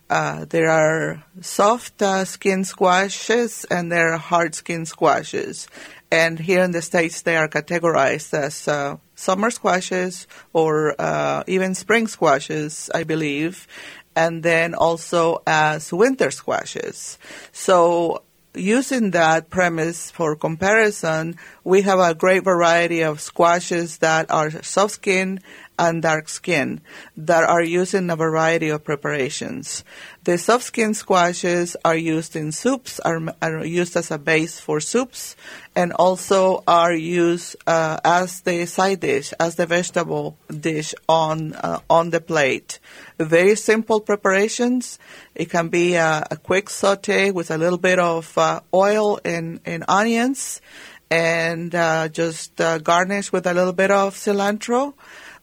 Uh, 0.10 0.46
there 0.46 0.70
are 0.70 1.24
soft 1.42 2.02
uh, 2.02 2.24
skin 2.24 2.64
squashes 2.64 3.66
and 3.70 3.92
there 3.92 4.14
are 4.14 4.18
hard 4.18 4.56
skin 4.56 4.86
squashes. 4.86 5.68
And 6.10 6.40
here 6.40 6.64
in 6.64 6.72
the 6.72 6.82
States, 6.82 7.22
they 7.22 7.36
are 7.36 7.50
categorized 7.50 8.34
as 8.34 8.68
uh, 8.68 8.98
summer 9.18 9.50
squashes 9.50 10.28
or 10.54 10.96
uh, 11.02 11.44
even 11.48 11.76
spring 11.76 12.08
squashes, 12.08 12.90
I 12.94 13.04
believe, 13.04 13.68
and 14.16 14.44
then 14.44 14.74
also 14.74 15.42
as 15.46 15.92
winter 15.92 16.32
squashes. 16.32 17.18
So 17.52 18.24
using 18.54 19.12
that 19.12 19.50
premise 19.50 20.12
for 20.12 20.36
comparison, 20.36 21.38
we 21.64 21.82
have 21.82 22.00
a 22.00 22.16
great 22.16 22.44
variety 22.44 23.02
of 23.02 23.20
squashes 23.20 23.98
that 23.98 24.32
are 24.32 24.50
soft 24.64 24.94
skin 24.94 25.42
and 25.80 26.02
dark 26.02 26.28
skin 26.30 26.82
that 27.16 27.44
are 27.44 27.62
used 27.62 27.94
in 27.94 28.10
a 28.10 28.16
variety 28.16 28.70
of 28.70 28.84
preparations. 28.84 29.84
The 30.24 30.38
soft 30.38 30.66
skin 30.66 30.94
squashes 30.94 31.78
are 31.86 31.96
used 31.96 32.36
in 32.36 32.52
soups, 32.52 33.00
are, 33.00 33.22
are 33.42 33.66
used 33.66 33.96
as 33.96 34.12
a 34.12 34.18
base 34.18 34.60
for 34.60 34.80
soups, 34.80 35.36
and 35.76 35.94
also 35.94 36.64
are 36.68 36.94
used 36.94 37.56
uh, 37.66 38.00
as 38.04 38.42
the 38.42 38.66
side 38.66 39.00
dish, 39.00 39.34
as 39.40 39.56
the 39.56 39.66
vegetable 39.66 40.38
dish 40.50 40.94
on 41.08 41.54
uh, 41.54 41.80
on 41.90 42.10
the 42.10 42.20
plate. 42.20 42.80
Very 43.18 43.56
simple 43.56 44.02
preparations. 44.02 45.00
It 45.34 45.50
can 45.50 45.70
be 45.70 45.96
a, 45.96 46.28
a 46.30 46.36
quick 46.36 46.70
saute 46.70 47.32
with 47.32 47.52
a 47.52 47.58
little 47.58 47.78
bit 47.78 48.00
of 48.00 48.38
uh, 48.38 48.60
oil 48.74 49.20
and, 49.24 49.62
and 49.66 49.86
onions, 49.88 50.62
and 51.10 51.74
uh, 51.74 52.10
just 52.10 52.60
uh, 52.60 52.80
garnish 52.80 53.32
with 53.32 53.48
a 53.48 53.54
little 53.54 53.74
bit 53.74 53.92
of 53.92 54.16
cilantro 54.16 54.94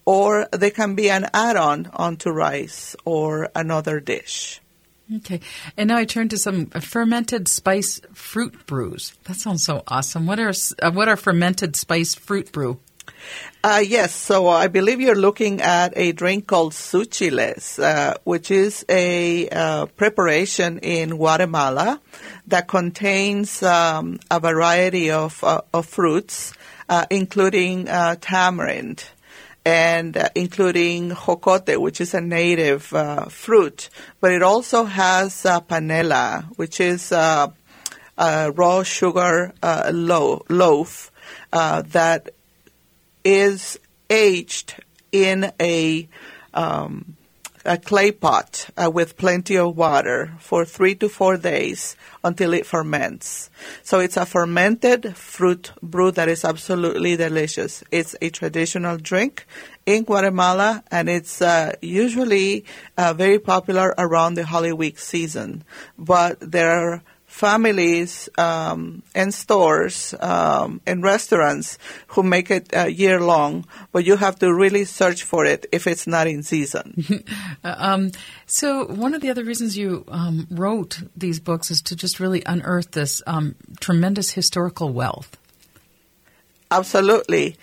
or 0.04 0.46
they 0.52 0.70
can 0.70 0.94
be 0.94 1.10
an 1.10 1.28
add-on 1.32 1.90
onto 1.94 2.30
rice 2.30 2.96
or 3.04 3.48
another 3.54 4.00
dish. 4.00 4.60
Okay, 5.16 5.40
and 5.76 5.88
now 5.88 5.98
I 5.98 6.06
turn 6.06 6.30
to 6.30 6.38
some 6.38 6.66
fermented 6.66 7.46
spice 7.46 8.00
fruit 8.14 8.66
brews. 8.66 9.12
That 9.24 9.36
sounds 9.36 9.62
so 9.62 9.82
awesome. 9.86 10.26
What 10.26 10.40
are 10.40 10.52
uh, 10.82 10.92
what 10.92 11.08
are 11.08 11.16
fermented 11.16 11.76
spice 11.76 12.14
fruit 12.14 12.50
brew? 12.52 12.80
Uh, 13.62 13.82
yes, 13.84 14.14
so 14.14 14.48
I 14.48 14.68
believe 14.68 15.00
you're 15.00 15.14
looking 15.14 15.62
at 15.62 15.92
a 15.96 16.12
drink 16.12 16.46
called 16.46 16.72
suchiles, 16.72 17.78
uh, 17.78 18.14
which 18.24 18.50
is 18.50 18.84
a 18.88 19.48
uh, 19.48 19.86
preparation 19.86 20.78
in 20.80 21.10
Guatemala 21.10 22.00
that 22.46 22.68
contains 22.68 23.62
um, 23.62 24.20
a 24.30 24.40
variety 24.40 25.10
of, 25.10 25.42
uh, 25.42 25.62
of 25.72 25.86
fruits, 25.86 26.52
uh, 26.88 27.06
including 27.10 27.88
uh, 27.88 28.16
tamarind 28.20 29.04
and 29.64 30.16
uh, 30.16 30.28
including 30.34 31.10
jocote, 31.10 31.78
which 31.78 32.00
is 32.00 32.14
a 32.14 32.20
native 32.20 32.92
uh, 32.92 33.26
fruit, 33.26 33.88
but 34.20 34.32
it 34.32 34.42
also 34.42 34.84
has 34.84 35.46
uh, 35.46 35.60
panela, 35.60 36.44
which 36.56 36.80
is 36.80 37.12
uh, 37.12 37.48
a 38.18 38.52
raw 38.52 38.82
sugar 38.82 39.52
uh, 39.62 39.90
lo- 39.92 40.44
loaf 40.48 41.10
uh, 41.52 41.82
that 41.82 42.30
is 43.24 43.78
aged 44.10 44.74
in 45.12 45.50
a 45.60 46.08
um, 46.52 47.13
a 47.64 47.78
clay 47.78 48.12
pot 48.12 48.68
uh, 48.76 48.90
with 48.90 49.16
plenty 49.16 49.56
of 49.56 49.76
water 49.76 50.34
for 50.38 50.64
three 50.64 50.94
to 50.96 51.08
four 51.08 51.36
days 51.36 51.96
until 52.22 52.52
it 52.52 52.66
ferments. 52.66 53.50
So 53.82 54.00
it's 54.00 54.16
a 54.16 54.26
fermented 54.26 55.16
fruit 55.16 55.72
brew 55.82 56.10
that 56.12 56.28
is 56.28 56.44
absolutely 56.44 57.16
delicious. 57.16 57.82
It's 57.90 58.14
a 58.20 58.30
traditional 58.30 58.96
drink 58.98 59.46
in 59.86 60.04
Guatemala 60.04 60.84
and 60.90 61.08
it's 61.08 61.40
uh, 61.40 61.74
usually 61.80 62.64
uh, 62.96 63.14
very 63.14 63.38
popular 63.38 63.94
around 63.98 64.34
the 64.34 64.46
Holy 64.46 64.72
Week 64.72 64.98
season. 64.98 65.64
But 65.98 66.38
there 66.40 66.70
are 66.70 67.02
families 67.34 68.28
um, 68.38 69.02
and 69.12 69.34
stores 69.34 70.14
um, 70.20 70.80
and 70.86 71.02
restaurants 71.02 71.78
who 72.06 72.22
make 72.22 72.48
it 72.48 72.72
uh, 72.72 72.84
year 72.84 73.20
long, 73.20 73.66
but 73.90 74.04
you 74.04 74.16
have 74.16 74.38
to 74.38 74.54
really 74.54 74.84
search 74.84 75.24
for 75.24 75.44
it 75.44 75.66
if 75.72 75.88
it's 75.88 76.06
not 76.06 76.28
in 76.28 76.44
season. 76.44 77.04
um, 77.64 78.12
so, 78.46 78.86
one 78.86 79.14
of 79.14 79.20
the 79.20 79.30
other 79.30 79.42
reasons 79.42 79.76
you 79.76 80.04
um, 80.06 80.46
wrote 80.48 81.02
these 81.16 81.40
books 81.40 81.72
is 81.72 81.82
to 81.82 81.96
just 81.96 82.20
really 82.20 82.44
unearth 82.46 82.92
this 82.92 83.20
um, 83.26 83.56
tremendous 83.80 84.30
historical 84.30 84.90
wealth. 84.90 85.36
Absolutely, 86.70 87.56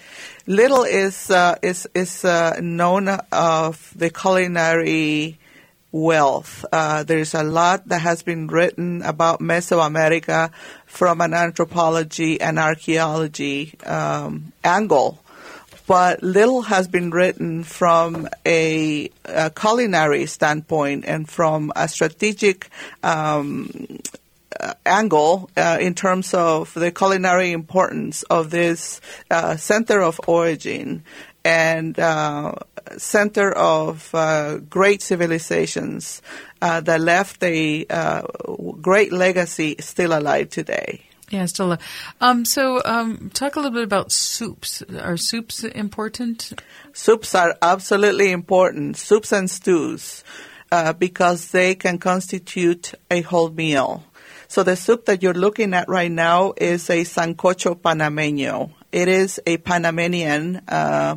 little 0.48 0.84
is 0.84 1.32
uh, 1.32 1.56
is 1.62 1.88
is 1.96 2.26
uh, 2.26 2.60
known 2.60 3.08
of 3.32 3.94
the 3.96 4.10
culinary 4.10 5.40
wealth. 5.92 6.66
Uh, 6.72 7.04
there's 7.04 7.34
a 7.34 7.44
lot 7.44 7.88
that 7.88 8.00
has 8.00 8.24
been 8.24 8.48
written 8.48 9.02
about 9.02 9.40
Mesoamerica 9.40 10.52
from 10.86 11.22
an 11.22 11.34
anthropology 11.34 12.40
and 12.40 12.58
archaeology 12.58 13.78
um, 13.86 14.54
angle, 14.64 15.20
but 15.88 16.24
little 16.24 16.62
has 16.64 16.88
been 16.88 17.12
written 17.12 17.64
from 17.64 18.28
a, 18.46 19.10
a 19.26 19.50
culinary 19.50 20.26
standpoint 20.26 21.06
and 21.06 21.30
from 21.30 21.72
a 21.76 21.88
strategic 21.88 22.70
um, 23.04 24.00
uh, 24.60 24.74
angle 24.86 25.50
uh, 25.58 25.78
in 25.82 25.96
terms 25.96 26.34
of 26.34 26.74
the 26.74 26.92
culinary 26.92 27.52
importance 27.52 28.24
of 28.24 28.52
this 28.52 29.02
uh, 29.30 29.58
center 29.58 30.02
of 30.02 30.20
origin 30.28 31.04
and 31.44 32.00
uh, 32.00 32.54
center 32.98 33.52
of 33.52 34.14
uh, 34.14 34.58
great 34.58 35.02
civilizations 35.02 36.22
uh, 36.62 36.82
that 36.82 37.02
left 37.02 37.44
a 37.44 37.86
uh, 37.90 38.22
great 38.82 39.12
legacy 39.12 39.76
still 39.80 40.18
alive 40.18 40.50
today. 40.50 41.02
Yeah, 41.30 41.46
still. 41.46 41.78
Um, 42.20 42.44
so, 42.44 42.82
um, 42.84 43.32
talk 43.34 43.56
a 43.56 43.60
little 43.60 43.72
bit 43.72 43.84
about 43.84 44.12
soups. 44.12 44.84
Are 45.00 45.16
soups 45.16 45.64
important? 45.64 46.62
Soups 46.92 47.34
are 47.34 47.58
absolutely 47.62 48.32
important. 48.32 48.98
Soups 48.98 49.32
and 49.32 49.50
stews, 49.50 50.26
uh, 50.72 50.92
because 50.92 51.52
they 51.52 51.76
can 51.76 52.00
constitute 52.00 52.94
a 53.10 53.22
whole 53.22 53.50
meal. 53.50 54.04
So 54.50 54.64
the 54.64 54.76
soup 54.76 55.06
that 55.06 55.24
you're 55.24 55.34
looking 55.34 55.74
at 55.74 55.88
right 55.88 56.12
now 56.12 56.54
is 56.58 56.90
a 56.90 57.06
sancocho 57.06 57.80
panameño. 57.80 58.72
It 58.92 59.08
is 59.08 59.40
a 59.48 59.56
Panamanian 59.56 60.62
uh, 60.68 61.16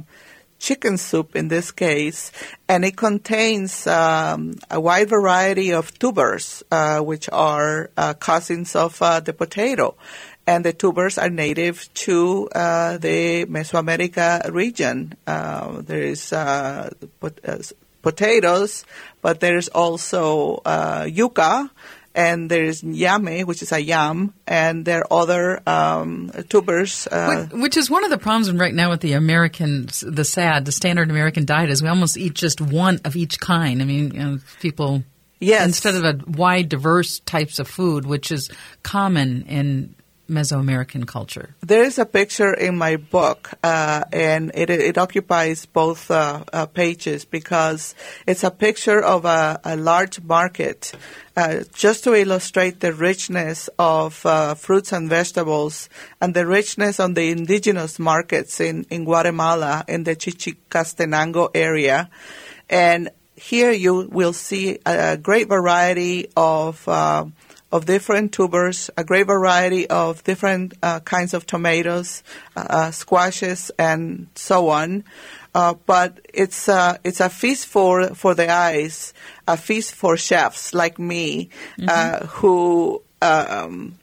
chicken 0.64 0.96
soup 0.96 1.36
in 1.36 1.48
this 1.48 1.70
case, 1.70 2.32
and 2.66 2.84
it 2.86 2.96
contains 2.96 3.86
um, 3.86 4.54
a 4.70 4.80
wide 4.80 5.10
variety 5.10 5.72
of 5.74 5.92
tubers, 5.98 6.62
uh, 6.70 7.00
which 7.00 7.28
are 7.30 7.90
uh, 7.98 8.14
cousins 8.14 8.74
of 8.74 9.00
uh, 9.02 9.20
the 9.20 9.34
potato. 9.34 9.94
And 10.46 10.64
the 10.64 10.72
tubers 10.72 11.18
are 11.18 11.28
native 11.28 11.92
to 12.04 12.48
uh, 12.54 12.96
the 12.96 13.44
Mesoamerica 13.44 14.52
region. 14.52 15.14
Uh, 15.26 15.82
there 15.82 16.02
is 16.02 16.32
uh, 16.32 16.90
pot- 17.20 17.72
potatoes, 18.02 18.84
but 19.20 19.40
there's 19.40 19.68
also 19.68 20.60
yuca, 20.64 21.70
and 22.14 22.50
there's 22.50 22.82
yame, 22.82 23.44
which 23.44 23.62
is 23.62 23.72
a 23.72 23.80
yam, 23.80 24.32
and 24.46 24.84
there 24.84 25.00
are 25.00 25.22
other 25.22 25.68
um, 25.68 26.30
tubers. 26.48 27.06
Uh, 27.10 27.46
which 27.52 27.76
is 27.76 27.90
one 27.90 28.04
of 28.04 28.10
the 28.10 28.18
problems 28.18 28.52
right 28.52 28.74
now 28.74 28.90
with 28.90 29.00
the 29.00 29.14
American, 29.14 29.86
the 30.02 30.24
SAD, 30.24 30.64
the 30.64 30.72
standard 30.72 31.10
American 31.10 31.44
diet, 31.44 31.70
is 31.70 31.82
we 31.82 31.88
almost 31.88 32.16
eat 32.16 32.34
just 32.34 32.60
one 32.60 33.00
of 33.04 33.16
each 33.16 33.40
kind. 33.40 33.82
I 33.82 33.84
mean, 33.84 34.14
you 34.14 34.18
know, 34.18 34.38
people. 34.60 35.02
Yes. 35.40 35.66
Instead 35.66 35.96
of 35.96 36.04
a 36.04 36.30
wide, 36.30 36.68
diverse 36.68 37.18
types 37.20 37.58
of 37.58 37.68
food, 37.68 38.06
which 38.06 38.32
is 38.32 38.50
common 38.82 39.42
in 39.42 39.94
Mesoamerican 40.28 41.06
culture. 41.06 41.54
There 41.60 41.82
is 41.82 41.98
a 41.98 42.06
picture 42.06 42.52
in 42.54 42.78
my 42.78 42.96
book, 42.96 43.50
uh, 43.62 44.04
and 44.12 44.50
it, 44.54 44.70
it, 44.70 44.96
occupies 44.96 45.66
both 45.66 46.10
uh, 46.10 46.44
uh, 46.52 46.66
pages 46.66 47.24
because 47.24 47.94
it's 48.26 48.42
a 48.42 48.50
picture 48.50 49.02
of 49.02 49.24
a, 49.24 49.60
a 49.64 49.76
large 49.76 50.22
market 50.22 50.92
uh, 51.36 51.64
just 51.74 52.04
to 52.04 52.14
illustrate 52.14 52.80
the 52.80 52.92
richness 52.92 53.68
of 53.78 54.24
uh, 54.24 54.54
fruits 54.54 54.92
and 54.92 55.10
vegetables 55.10 55.88
and 56.20 56.34
the 56.34 56.46
richness 56.46 57.00
on 57.00 57.14
the 57.14 57.30
indigenous 57.30 57.98
markets 57.98 58.60
in, 58.60 58.86
in 58.90 59.04
Guatemala 59.04 59.84
in 59.88 60.04
the 60.04 60.16
Chichicastenango 60.16 61.50
area. 61.54 62.08
And 62.70 63.10
here 63.36 63.72
you 63.72 64.08
will 64.10 64.32
see 64.32 64.78
a, 64.86 65.16
great 65.16 65.48
variety 65.48 66.28
of 66.36 66.86
uh, 66.88 67.26
of 67.74 67.86
different 67.86 68.30
tubers, 68.32 68.88
a 68.96 69.02
great 69.02 69.26
variety 69.26 69.90
of 69.90 70.22
different 70.22 70.74
uh, 70.80 71.00
kinds 71.00 71.34
of 71.34 71.44
tomatoes, 71.44 72.22
uh, 72.56 72.66
uh 72.70 72.90
squashes, 72.92 73.72
and 73.76 74.28
so 74.36 74.68
on. 74.68 75.02
Uh, 75.56 75.74
but 75.84 76.20
it's 76.32 76.68
uh, 76.68 76.96
it's 77.02 77.18
a 77.18 77.28
feast 77.28 77.66
for 77.66 78.14
for 78.14 78.32
the 78.36 78.48
eyes, 78.48 79.12
a 79.48 79.56
feast 79.56 79.92
for 79.92 80.16
chefs 80.16 80.72
like 80.72 80.98
me, 80.98 81.50
mm-hmm. 81.76 82.26
who. 82.26 83.02
Um, 83.20 83.98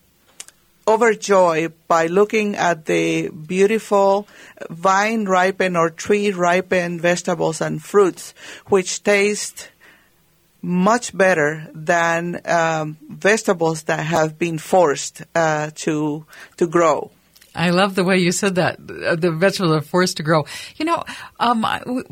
overjoyed 0.87 1.71
by 1.87 2.07
looking 2.07 2.55
at 2.55 2.85
the 2.85 3.29
beautiful 3.29 4.27
vine 4.69 5.25
ripened 5.25 5.77
or 5.77 5.91
tree 5.91 6.31
ripened 6.31 6.99
vegetables 6.99 7.61
and 7.61 7.81
fruits, 7.81 8.33
which 8.65 9.03
taste 9.03 9.69
much 10.61 11.15
better 11.15 11.67
than 11.73 12.41
um, 12.45 12.97
vegetables 13.09 13.83
that 13.83 14.05
have 14.05 14.37
been 14.37 14.57
forced 14.57 15.23
uh, 15.35 15.71
to 15.75 16.25
to 16.57 16.67
grow. 16.67 17.11
I 17.53 17.71
love 17.71 17.95
the 17.95 18.05
way 18.05 18.17
you 18.17 18.31
said 18.31 18.55
that. 18.55 18.79
Uh, 18.79 19.15
the 19.15 19.31
vegetables 19.31 19.75
are 19.75 19.81
forced 19.81 20.17
to 20.17 20.23
grow. 20.23 20.45
You 20.77 20.85
know, 20.85 21.03
um, 21.39 21.65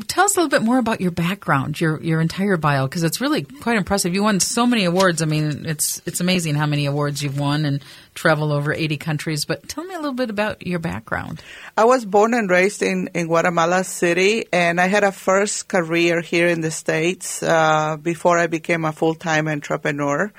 tell 0.08 0.26
us 0.26 0.36
a 0.36 0.42
little 0.42 0.50
bit 0.50 0.64
more 0.64 0.80
about 0.80 1.00
your 1.00 1.12
background, 1.12 1.80
your 1.80 2.02
your 2.02 2.20
entire 2.20 2.58
bio, 2.58 2.88
because 2.88 3.04
it's 3.04 3.22
really 3.22 3.44
quite 3.44 3.78
impressive. 3.78 4.14
You 4.14 4.24
won 4.24 4.42
so 4.42 4.66
many 4.66 4.84
awards. 4.84 5.22
I 5.22 5.26
mean, 5.26 5.66
it's 5.66 6.02
it's 6.06 6.20
amazing 6.20 6.56
how 6.56 6.66
many 6.66 6.86
awards 6.88 7.24
you've 7.24 7.40
won 7.40 7.64
and 7.64 7.82
travel 8.16 8.52
over 8.52 8.74
80 8.74 8.98
countries. 8.98 9.46
But 9.46 9.70
tell 9.70 9.86
me 9.86 9.96
a 9.96 9.98
little 9.98 10.14
bit 10.14 10.30
about 10.30 10.68
your 10.68 10.80
background. 10.80 11.42
I 11.78 11.86
was 11.86 12.04
born 12.04 12.34
and 12.34 12.50
raised 12.50 12.82
in, 12.82 13.10
in 13.14 13.28
Guatemala 13.28 13.86
City, 13.86 14.46
and 14.52 14.82
I 14.82 14.88
had 14.88 15.06
a 15.06 15.14
first 15.14 15.70
career 15.70 16.20
here 16.20 16.48
in 16.48 16.60
the 16.60 16.72
States 16.72 17.42
uh, 17.42 17.96
before 17.96 18.38
I 18.38 18.48
became 18.48 18.84
a 18.84 18.92
full 18.92 19.16
time 19.16 19.48
entrepreneur. 19.48 20.34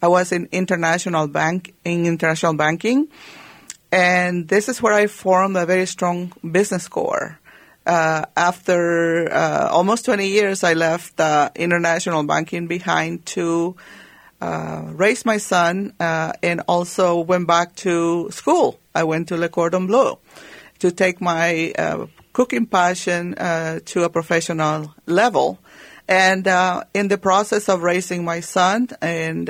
I 0.00 0.08
was 0.08 0.32
in 0.32 0.48
international 0.50 1.28
bank 1.28 1.74
in 1.84 2.06
international 2.06 2.54
banking 2.54 3.08
and 3.96 4.46
this 4.46 4.68
is 4.68 4.82
where 4.82 4.92
I 4.92 5.06
formed 5.06 5.56
a 5.56 5.64
very 5.64 5.86
strong 5.86 6.30
business 6.52 6.86
core. 6.86 7.38
Uh, 7.86 8.26
after 8.36 9.32
uh, 9.32 9.68
almost 9.70 10.04
20 10.04 10.28
years, 10.28 10.62
I 10.62 10.74
left 10.74 11.18
uh, 11.18 11.48
international 11.54 12.22
banking 12.24 12.66
behind 12.66 13.24
to 13.36 13.74
uh, 14.42 14.82
raise 14.92 15.24
my 15.24 15.38
son 15.38 15.94
uh, 15.98 16.34
and 16.42 16.60
also 16.68 17.20
went 17.20 17.46
back 17.46 17.74
to 17.76 18.30
school. 18.32 18.78
I 18.94 19.04
went 19.04 19.28
to 19.28 19.38
Le 19.38 19.48
Cordon 19.48 19.86
Bleu 19.86 20.18
to 20.80 20.90
take 20.90 21.22
my 21.22 21.72
uh, 21.78 22.06
cooking 22.34 22.66
passion 22.66 23.34
to 23.34 24.02
a 24.04 24.10
professional 24.10 24.94
level. 25.06 25.58
And 26.08 26.46
in 26.94 27.08
the 27.08 27.18
process 27.18 27.68
of 27.68 27.82
raising 27.82 28.24
my 28.24 28.40
son 28.40 28.88
and 29.02 29.48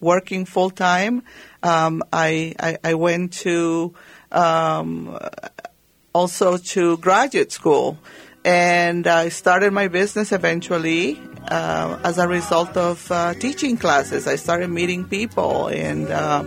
working 0.00 0.44
full 0.44 0.70
time, 0.70 1.22
um, 1.62 2.02
I, 2.12 2.54
I, 2.60 2.78
I 2.84 2.94
went 2.94 3.32
to 3.44 3.94
um, 4.30 5.18
also 6.12 6.56
to 6.58 6.96
graduate 6.98 7.52
school, 7.52 7.98
and 8.44 9.06
I 9.06 9.28
started 9.28 9.72
my 9.72 9.88
business 9.88 10.32
eventually 10.32 11.20
uh, 11.48 11.98
as 12.04 12.18
a 12.18 12.28
result 12.28 12.76
of 12.76 13.10
uh, 13.10 13.34
teaching 13.34 13.76
classes. 13.76 14.26
I 14.26 14.36
started 14.36 14.70
meeting 14.70 15.04
people, 15.04 15.68
and 15.68 16.10
uh, 16.10 16.44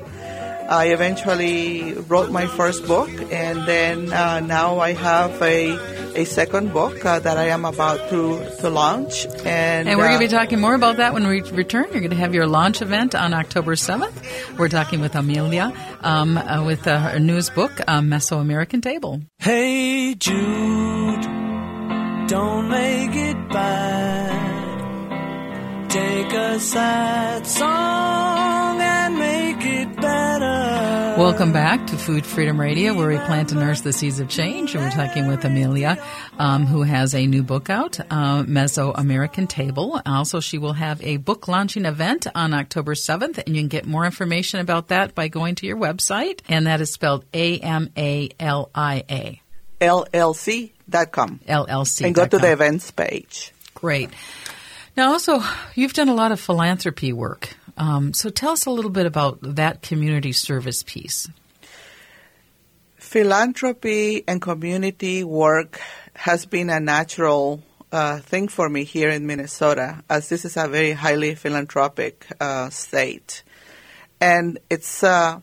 I 0.72 0.94
eventually 0.94 1.94
wrote 2.08 2.32
my 2.32 2.48
first 2.48 2.88
book, 2.88 3.10
and 3.30 3.68
then 3.68 4.14
uh, 4.14 4.40
now 4.40 4.80
I 4.80 4.94
have 4.94 5.42
a 5.42 5.76
a 6.16 6.26
second 6.26 6.72
book 6.74 7.06
uh, 7.06 7.20
that 7.20 7.38
I 7.38 7.50
am 7.50 7.66
about 7.66 8.10
to, 8.10 8.50
to 8.60 8.70
launch. 8.70 9.26
And, 9.46 9.88
and 9.88 9.98
we're 9.98 10.06
uh, 10.06 10.10
going 10.10 10.20
to 10.20 10.28
be 10.28 10.32
talking 10.32 10.60
more 10.60 10.76
about 10.76 10.98
that 10.98 11.14
when 11.14 11.28
we 11.28 11.42
return. 11.42 11.86
You're 11.92 12.02
going 12.02 12.12
to 12.12 12.18
have 12.18 12.34
your 12.34 12.48
launch 12.48 12.82
event 12.82 13.16
on 13.16 13.34
October 13.34 13.76
7th. 13.76 14.58
We're 14.58 14.68
talking 14.70 15.00
with 15.00 15.16
Amalia 15.16 15.74
um, 16.02 16.38
uh, 16.38 16.66
with 16.66 16.88
uh, 16.88 17.00
her 17.00 17.20
newest 17.20 17.56
book, 17.56 17.72
uh, 17.88 18.00
Mesoamerican 18.00 18.82
Table. 18.82 19.22
Hey, 19.40 20.16
Jude, 20.16 21.22
don't 22.28 22.70
make 22.70 23.16
it 23.16 23.50
bad. 23.50 24.60
Take 25.90 26.34
a 26.34 26.60
sad 26.60 27.48
song 27.48 28.51
Welcome 31.22 31.54
back 31.54 31.86
to 31.86 31.98
Food 31.98 32.26
Freedom 32.26 32.60
Radio, 32.60 32.96
where 32.96 33.08
we 33.08 33.16
plant 33.18 33.50
to 33.50 33.56
nurse 33.56 33.82
the 33.82 33.94
seeds 33.94 34.20
of 34.20 34.28
change. 34.28 34.74
And 34.74 34.84
we're 34.84 34.90
talking 34.90 35.28
with 35.28 35.46
Amalia, 35.46 36.04
um, 36.40 36.66
who 36.66 36.82
has 36.82 37.14
a 37.14 37.28
new 37.28 37.44
book 37.44 37.70
out, 37.70 38.00
uh, 38.00 38.42
Mesoamerican 38.42 39.48
Table. 39.48 40.02
Also, 40.04 40.40
she 40.40 40.58
will 40.58 40.74
have 40.74 41.00
a 41.04 41.18
book 41.18 41.48
launching 41.48 41.86
event 41.86 42.26
on 42.34 42.56
October 42.56 42.96
7th, 42.96 43.38
and 43.38 43.56
you 43.56 43.62
can 43.62 43.68
get 43.68 43.86
more 43.86 44.04
information 44.04 44.62
about 44.62 44.88
that 44.88 45.14
by 45.14 45.28
going 45.28 45.54
to 45.56 45.68
your 45.68 45.78
website, 45.78 46.40
and 46.50 46.66
that 46.66 46.82
is 46.82 46.92
spelled 46.92 47.24
A 47.36 47.60
M 47.60 47.92
A 47.96 48.32
L 48.40 48.72
I 48.74 49.04
A. 49.08 49.42
LLC.com. 49.80 51.40
LLC. 51.48 52.06
And 52.08 52.16
go 52.16 52.26
to 52.26 52.40
the 52.40 52.52
events 52.52 52.90
page. 52.90 53.54
Great. 53.76 54.10
Now, 54.98 55.12
also, 55.12 55.42
you've 55.76 55.94
done 55.94 56.10
a 56.10 56.16
lot 56.16 56.32
of 56.32 56.40
philanthropy 56.40 57.14
work. 57.14 57.56
Um, 57.82 58.14
so 58.14 58.30
tell 58.30 58.52
us 58.52 58.68
a 58.68 58.70
little 58.70 58.92
bit 58.92 59.08
about 59.08 59.40
that 59.42 59.82
community 59.82 60.34
service 60.34 60.84
piece. 60.84 61.28
Philanthropy 62.98 64.24
and 64.28 64.40
community 64.40 65.24
work 65.24 65.82
has 66.16 66.46
been 66.46 66.70
a 66.70 66.80
natural 66.80 67.64
uh, 67.92 68.20
thing 68.20 68.50
for 68.50 68.70
me 68.70 68.84
here 68.84 69.10
in 69.10 69.26
Minnesota, 69.26 70.04
as 70.12 70.30
this 70.30 70.46
is 70.46 70.58
a 70.58 70.68
very 70.68 70.92
highly 70.92 71.34
philanthropic 71.34 72.28
uh, 72.40 72.70
state. 72.70 73.42
And 74.22 74.60
it's 74.70 75.04
uh, 75.04 75.40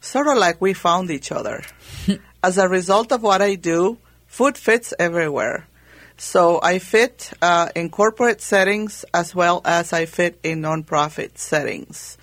sort 0.00 0.28
of 0.28 0.38
like 0.38 0.60
we 0.60 0.74
found 0.74 1.10
each 1.10 1.32
other. 1.32 1.64
as 2.44 2.56
a 2.56 2.68
result 2.68 3.10
of 3.10 3.20
what 3.20 3.42
I 3.42 3.56
do, 3.56 3.98
food 4.28 4.56
fits 4.56 4.94
everywhere. 5.00 5.66
So 6.24 6.58
I 6.62 6.78
fit 6.78 7.32
uh, 7.42 7.68
in 7.76 7.90
corporate 7.90 8.40
settings 8.40 9.04
as 9.12 9.34
well 9.34 9.60
as 9.62 9.92
I 9.92 10.06
fit 10.06 10.40
in 10.42 10.62
nonprofit 10.62 11.36
settings. 11.36 12.16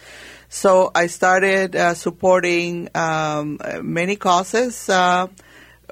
So 0.50 0.90
I 0.96 1.06
started 1.06 1.76
uh, 1.76 1.94
supporting 1.94 2.90
um, 2.96 3.60
many 3.84 4.16
causes. 4.16 4.90
Uh, 4.90 5.28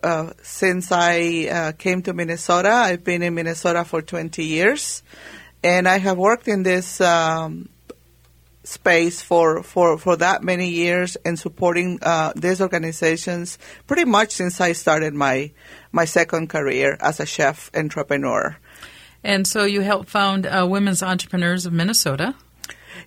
uh 0.04 0.34
since 0.42 0.92
I 0.92 1.48
uh, 1.52 1.72
came 1.74 2.02
to 2.02 2.14
Minnesota, 2.14 2.72
I've 2.72 3.04
been 3.04 3.22
in 3.22 3.36
Minnesota 3.36 3.86
for 3.86 4.02
20 4.02 4.44
years, 4.44 5.04
and 5.64 5.88
I 5.88 6.00
have 6.00 6.18
worked 6.18 6.48
in 6.48 6.64
this 6.64 7.00
um, 7.00 7.70
space 8.70 9.22
for, 9.22 9.64
for, 9.64 9.98
for 9.98 10.16
that 10.18 10.44
many 10.44 10.70
years 10.70 11.18
and 11.26 11.38
supporting 11.38 12.00
uh, 12.02 12.32
these 12.36 12.62
organizations 12.62 13.58
pretty 13.88 14.06
much 14.06 14.32
since 14.32 14.62
I 14.62 14.74
started 14.74 15.14
my 15.14 15.52
my 15.92 16.06
second 16.06 16.50
career 16.50 16.98
as 17.02 17.20
a 17.20 17.26
chef 17.26 17.72
entrepreneur. 17.74 18.56
And 19.24 19.48
so 19.48 19.66
you 19.66 19.82
helped 19.82 20.10
found 20.10 20.46
uh, 20.46 20.68
Women's 20.70 21.04
Entrepreneurs 21.04 21.66
of 21.66 21.74
Minnesota. 21.74 22.36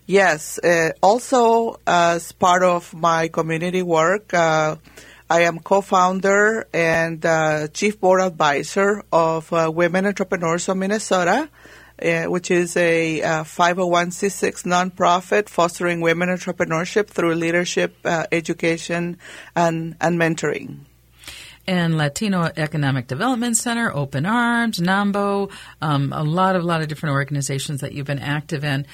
Yes. 0.06 0.58
Uh, 0.58 0.92
also, 1.02 1.80
as 1.86 2.32
part 2.32 2.62
of 2.62 2.92
my 2.92 3.28
community 3.28 3.82
work, 3.82 4.34
uh, 4.34 4.76
I 5.30 5.42
am 5.42 5.60
co-founder 5.60 6.66
and 6.74 7.24
uh, 7.24 7.68
chief 7.68 8.00
board 8.00 8.20
advisor 8.20 9.02
of 9.12 9.50
uh, 9.52 9.70
Women 9.72 10.06
Entrepreneurs 10.06 10.68
of 10.68 10.76
Minnesota. 10.76 11.48
Uh, 12.03 12.24
which 12.24 12.50
is 12.50 12.76
a 12.76 13.20
501c6 13.20 14.64
nonprofit 14.64 15.48
fostering 15.48 16.00
women 16.00 16.28
entrepreneurship 16.28 17.07
through 17.07 17.34
leadership, 17.36 17.94
education, 18.05 19.18
and, 19.55 19.94
and 20.00 20.18
mentoring 20.18 20.80
and 21.66 21.96
Latino 21.96 22.50
Economic 22.57 23.07
Development 23.07 23.57
Center, 23.57 23.94
Open 23.94 24.26
Arms, 24.26 24.80
NAMBO, 24.80 25.50
um, 25.80 26.12
a 26.12 26.22
lot 26.22 26.57
of 26.57 26.64
lot 26.64 26.82
of 26.82 26.88
different 26.88 27.14
organizations 27.14 27.80
that 27.80 27.92
you've 27.92 28.07
been 28.07 28.18
active 28.18 28.64
in. 28.64 28.86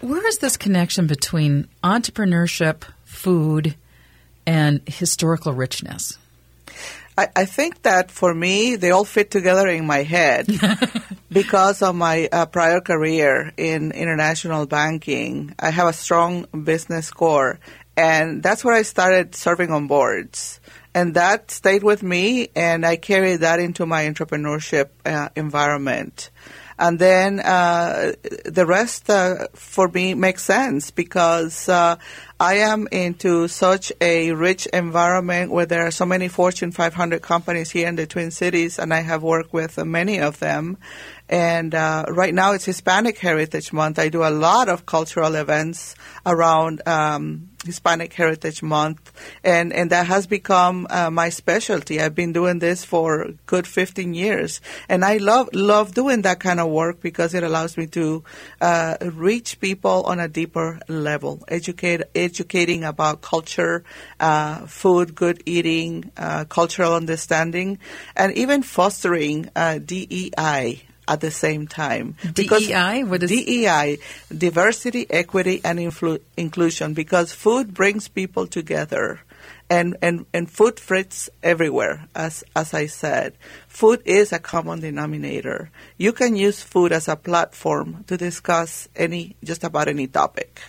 Where 0.00 0.26
is 0.26 0.38
this 0.38 0.56
connection 0.56 1.06
between 1.06 1.68
entrepreneurship, 1.82 2.82
food, 3.04 3.76
and 4.46 4.82
historical 4.86 5.52
richness? 5.54 6.18
I, 7.18 7.28
I 7.34 7.44
think 7.46 7.82
that 7.82 8.10
for 8.10 8.34
me, 8.34 8.76
they 8.76 8.90
all 8.90 9.04
fit 9.04 9.30
together 9.30 9.68
in 9.68 9.86
my 9.86 10.02
head 10.02 10.46
because 11.30 11.82
of 11.82 11.94
my 11.94 12.28
uh, 12.30 12.46
prior 12.46 12.80
career 12.80 13.52
in 13.56 13.92
international 13.92 14.66
banking. 14.66 15.54
I 15.58 15.70
have 15.70 15.88
a 15.88 15.92
strong 15.92 16.46
business 16.64 17.10
core, 17.10 17.58
and 17.96 18.42
that's 18.42 18.64
where 18.64 18.74
I 18.74 18.82
started 18.82 19.34
serving 19.34 19.70
on 19.70 19.86
boards 19.86 20.60
and 20.96 21.12
that 21.12 21.50
stayed 21.50 21.82
with 21.82 22.02
me, 22.02 22.48
and 22.56 22.86
I 22.86 22.96
carried 22.96 23.40
that 23.40 23.60
into 23.60 23.84
my 23.84 24.06
entrepreneurship 24.06 24.88
uh, 25.04 25.28
environment. 25.36 26.30
And 26.78 26.98
then 26.98 27.38
uh, 27.38 28.12
the 28.46 28.64
rest 28.64 29.10
uh, 29.10 29.48
for 29.52 29.88
me 29.88 30.14
makes 30.14 30.42
sense 30.42 30.90
because 30.90 31.68
uh, 31.68 31.96
I 32.38 32.56
am 32.56 32.86
into 32.92 33.48
such 33.48 33.92
a 33.98 34.32
rich 34.32 34.66
environment 34.66 35.50
where 35.50 35.64
there 35.64 35.86
are 35.86 35.90
so 35.90 36.04
many 36.04 36.28
Fortune 36.28 36.70
500 36.70 37.22
companies 37.22 37.70
here 37.70 37.88
in 37.88 37.96
the 37.96 38.06
Twin 38.06 38.30
Cities, 38.30 38.78
and 38.78 38.92
I 38.92 39.00
have 39.00 39.22
worked 39.22 39.54
with 39.54 39.82
many 39.82 40.20
of 40.20 40.38
them. 40.38 40.76
And 41.30 41.74
uh, 41.74 42.04
right 42.08 42.34
now 42.34 42.52
it's 42.52 42.66
Hispanic 42.66 43.16
Heritage 43.16 43.72
Month. 43.72 43.98
I 43.98 44.10
do 44.10 44.22
a 44.22 44.28
lot 44.28 44.68
of 44.68 44.84
cultural 44.84 45.34
events 45.34 45.94
around 46.26 46.86
um, 46.86 47.48
Hispanic 47.66 48.12
Heritage 48.12 48.62
Month, 48.62 49.12
and, 49.44 49.72
and 49.72 49.90
that 49.90 50.06
has 50.06 50.26
become 50.26 50.86
uh, 50.88 51.10
my 51.10 51.28
specialty. 51.28 52.00
I've 52.00 52.14
been 52.14 52.32
doing 52.32 52.58
this 52.60 52.84
for 52.84 53.30
good 53.46 53.66
15 53.66 54.14
years, 54.14 54.60
and 54.88 55.04
I 55.04 55.18
love 55.18 55.50
love 55.52 55.94
doing 55.94 56.22
that 56.22 56.40
kind 56.40 56.60
of 56.60 56.70
work 56.70 57.00
because 57.00 57.34
it 57.34 57.42
allows 57.42 57.76
me 57.76 57.86
to 57.88 58.24
uh, 58.60 58.96
reach 59.02 59.60
people 59.60 60.04
on 60.04 60.20
a 60.20 60.28
deeper 60.28 60.80
level, 60.88 61.44
educate 61.48 62.02
educating 62.14 62.84
about 62.84 63.20
culture, 63.20 63.84
uh, 64.20 64.66
food, 64.66 65.14
good 65.14 65.42
eating, 65.46 66.10
uh, 66.16 66.44
cultural 66.44 66.94
understanding, 66.94 67.78
and 68.16 68.32
even 68.38 68.62
fostering 68.62 69.50
uh, 69.54 69.78
DEI 69.78 70.85
at 71.08 71.20
the 71.20 71.30
same 71.30 71.66
time. 71.66 72.16
Because 72.34 72.66
DEI? 72.66 73.04
What 73.04 73.22
is 73.22 73.30
DEI? 73.30 73.98
Diversity, 74.36 75.06
equity, 75.10 75.60
and 75.64 75.78
influ- 75.78 76.20
inclusion. 76.36 76.94
Because 76.94 77.32
food 77.32 77.74
brings 77.74 78.08
people 78.08 78.46
together. 78.46 79.20
And, 79.68 79.96
and, 80.00 80.26
and 80.32 80.50
food 80.50 80.78
fits 80.78 81.28
everywhere, 81.42 82.06
as, 82.14 82.44
as 82.54 82.72
I 82.72 82.86
said. 82.86 83.34
Food 83.66 84.02
is 84.04 84.32
a 84.32 84.38
common 84.38 84.80
denominator. 84.80 85.70
You 85.98 86.12
can 86.12 86.36
use 86.36 86.62
food 86.62 86.92
as 86.92 87.08
a 87.08 87.16
platform 87.16 88.04
to 88.06 88.16
discuss 88.16 88.88
any, 88.94 89.34
just 89.42 89.64
about 89.64 89.88
any 89.88 90.06
topic. 90.06 90.60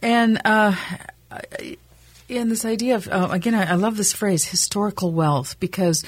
And, 0.00 0.40
uh, 0.44 0.76
and 2.28 2.50
this 2.50 2.64
idea 2.64 2.96
of, 2.96 3.08
uh, 3.08 3.28
again, 3.30 3.54
I, 3.54 3.72
I 3.72 3.74
love 3.74 3.96
this 3.96 4.12
phrase, 4.12 4.44
historical 4.44 5.12
wealth, 5.12 5.58
because 5.58 6.04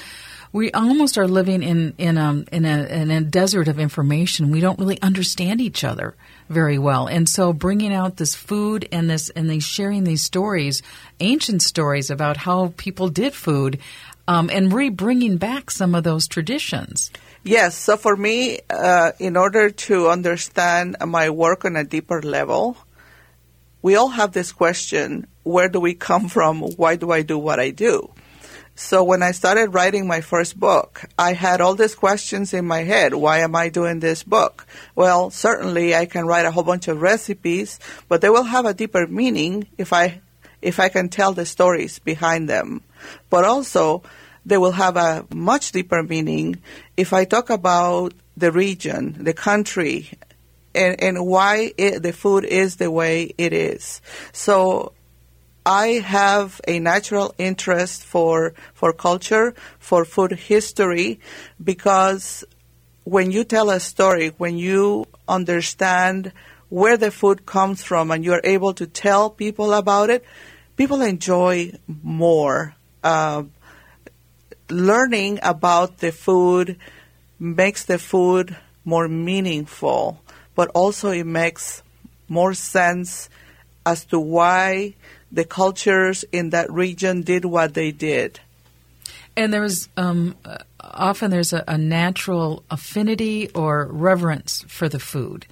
we 0.51 0.71
almost 0.71 1.17
are 1.17 1.27
living 1.27 1.61
in 1.61 1.93
in 1.97 2.17
a, 2.17 2.43
in 2.51 2.65
a 2.65 2.83
in 2.85 3.11
a 3.11 3.21
desert 3.21 3.67
of 3.67 3.79
information. 3.79 4.51
We 4.51 4.61
don't 4.61 4.79
really 4.79 5.01
understand 5.01 5.61
each 5.61 5.83
other 5.83 6.15
very 6.49 6.79
well, 6.79 7.07
and 7.07 7.29
so 7.29 7.53
bringing 7.53 7.93
out 7.93 8.17
this 8.17 8.35
food 8.35 8.87
and 8.91 9.09
this 9.09 9.29
and 9.29 9.49
these 9.49 9.63
sharing 9.63 10.03
these 10.03 10.23
stories, 10.23 10.81
ancient 11.19 11.61
stories 11.61 12.09
about 12.09 12.37
how 12.37 12.73
people 12.77 13.09
did 13.09 13.33
food, 13.33 13.79
um, 14.27 14.49
and 14.51 14.73
re 14.73 14.89
bringing 14.89 15.37
back 15.37 15.69
some 15.69 15.93
of 15.93 16.03
those 16.03 16.27
traditions. 16.27 17.11
Yes. 17.43 17.75
So 17.75 17.95
for 17.95 18.15
me, 18.15 18.59
uh, 18.69 19.11
in 19.19 19.37
order 19.37 19.69
to 19.69 20.09
understand 20.09 20.97
my 21.05 21.29
work 21.29 21.63
on 21.63 21.75
a 21.75 21.83
deeper 21.83 22.21
level, 22.21 22.75
we 23.83 23.95
all 23.95 24.09
have 24.09 24.31
this 24.31 24.51
question: 24.51 25.27
Where 25.43 25.69
do 25.69 25.79
we 25.79 25.93
come 25.93 26.27
from? 26.27 26.61
Why 26.61 26.95
do 26.95 27.11
I 27.11 27.21
do 27.21 27.37
what 27.37 27.59
I 27.59 27.69
do? 27.69 28.09
So 28.79 29.03
when 29.03 29.21
I 29.21 29.31
started 29.31 29.73
writing 29.73 30.07
my 30.07 30.21
first 30.21 30.57
book, 30.57 31.03
I 31.19 31.33
had 31.33 31.59
all 31.59 31.75
these 31.75 31.95
questions 31.95 32.53
in 32.53 32.65
my 32.65 32.83
head. 32.83 33.13
Why 33.13 33.39
am 33.39 33.53
I 33.53 33.67
doing 33.67 33.99
this 33.99 34.23
book? 34.23 34.65
Well, 34.95 35.31
certainly 35.31 35.93
I 35.93 36.05
can 36.05 36.25
write 36.25 36.45
a 36.45 36.51
whole 36.51 36.63
bunch 36.63 36.87
of 36.87 37.01
recipes, 37.01 37.77
but 38.07 38.21
they 38.21 38.29
will 38.29 38.45
have 38.45 38.65
a 38.65 38.73
deeper 38.73 39.05
meaning 39.05 39.67
if 39.77 39.91
I 39.91 40.21
if 40.61 40.79
I 40.79 40.87
can 40.87 41.09
tell 41.09 41.33
the 41.33 41.45
stories 41.45 41.99
behind 41.99 42.47
them. 42.47 42.81
But 43.29 43.43
also 43.43 44.01
they 44.45 44.57
will 44.57 44.71
have 44.71 44.95
a 44.95 45.27
much 45.35 45.73
deeper 45.73 46.01
meaning 46.01 46.61
if 46.95 47.11
I 47.11 47.25
talk 47.25 47.49
about 47.49 48.13
the 48.37 48.49
region, 48.49 49.17
the 49.19 49.33
country, 49.33 50.09
and, 50.73 51.03
and 51.03 51.27
why 51.27 51.73
it, 51.77 52.01
the 52.01 52.13
food 52.13 52.45
is 52.45 52.77
the 52.77 52.89
way 52.89 53.33
it 53.37 53.51
is. 53.51 53.99
So 54.31 54.93
I 55.69 56.01
have 56.01 56.59
a 56.67 56.79
natural 56.79 57.35
interest 57.37 58.03
for 58.03 58.55
for 58.73 58.91
culture, 58.91 59.53
for 59.77 60.03
food 60.03 60.31
history, 60.31 61.19
because 61.63 62.43
when 63.03 63.29
you 63.29 63.43
tell 63.43 63.69
a 63.69 63.79
story, 63.79 64.33
when 64.39 64.57
you 64.57 65.05
understand 65.27 66.33
where 66.69 66.97
the 66.97 67.11
food 67.11 67.45
comes 67.45 67.83
from, 67.83 68.09
and 68.09 68.25
you're 68.25 68.41
able 68.43 68.73
to 68.73 68.87
tell 68.87 69.29
people 69.29 69.71
about 69.71 70.09
it, 70.09 70.25
people 70.75 71.01
enjoy 71.01 71.73
more. 72.01 72.73
Uh, 73.03 73.43
learning 74.71 75.37
about 75.43 75.99
the 75.99 76.11
food 76.11 76.77
makes 77.37 77.85
the 77.85 77.99
food 77.99 78.57
more 78.85 79.07
meaningful, 79.07 80.19
but 80.55 80.69
also 80.73 81.11
it 81.11 81.27
makes 81.27 81.83
more 82.27 82.55
sense 82.55 83.29
as 83.85 84.05
to 84.05 84.19
why 84.19 84.95
the 85.31 85.45
cultures 85.45 86.25
in 86.31 86.49
that 86.51 86.71
region 86.71 87.21
did 87.21 87.45
what 87.45 87.73
they 87.73 87.91
did. 87.91 88.39
And 89.35 89.53
there's 89.53 89.87
um, 89.95 90.35
uh, 90.43 90.57
often 90.81 91.31
there's 91.31 91.53
a, 91.53 91.63
a 91.67 91.77
natural 91.77 92.63
affinity 92.69 93.49
or 93.49 93.85
reverence 93.85 94.63
for 94.67 94.89
the 94.89 94.99
food. 94.99 95.45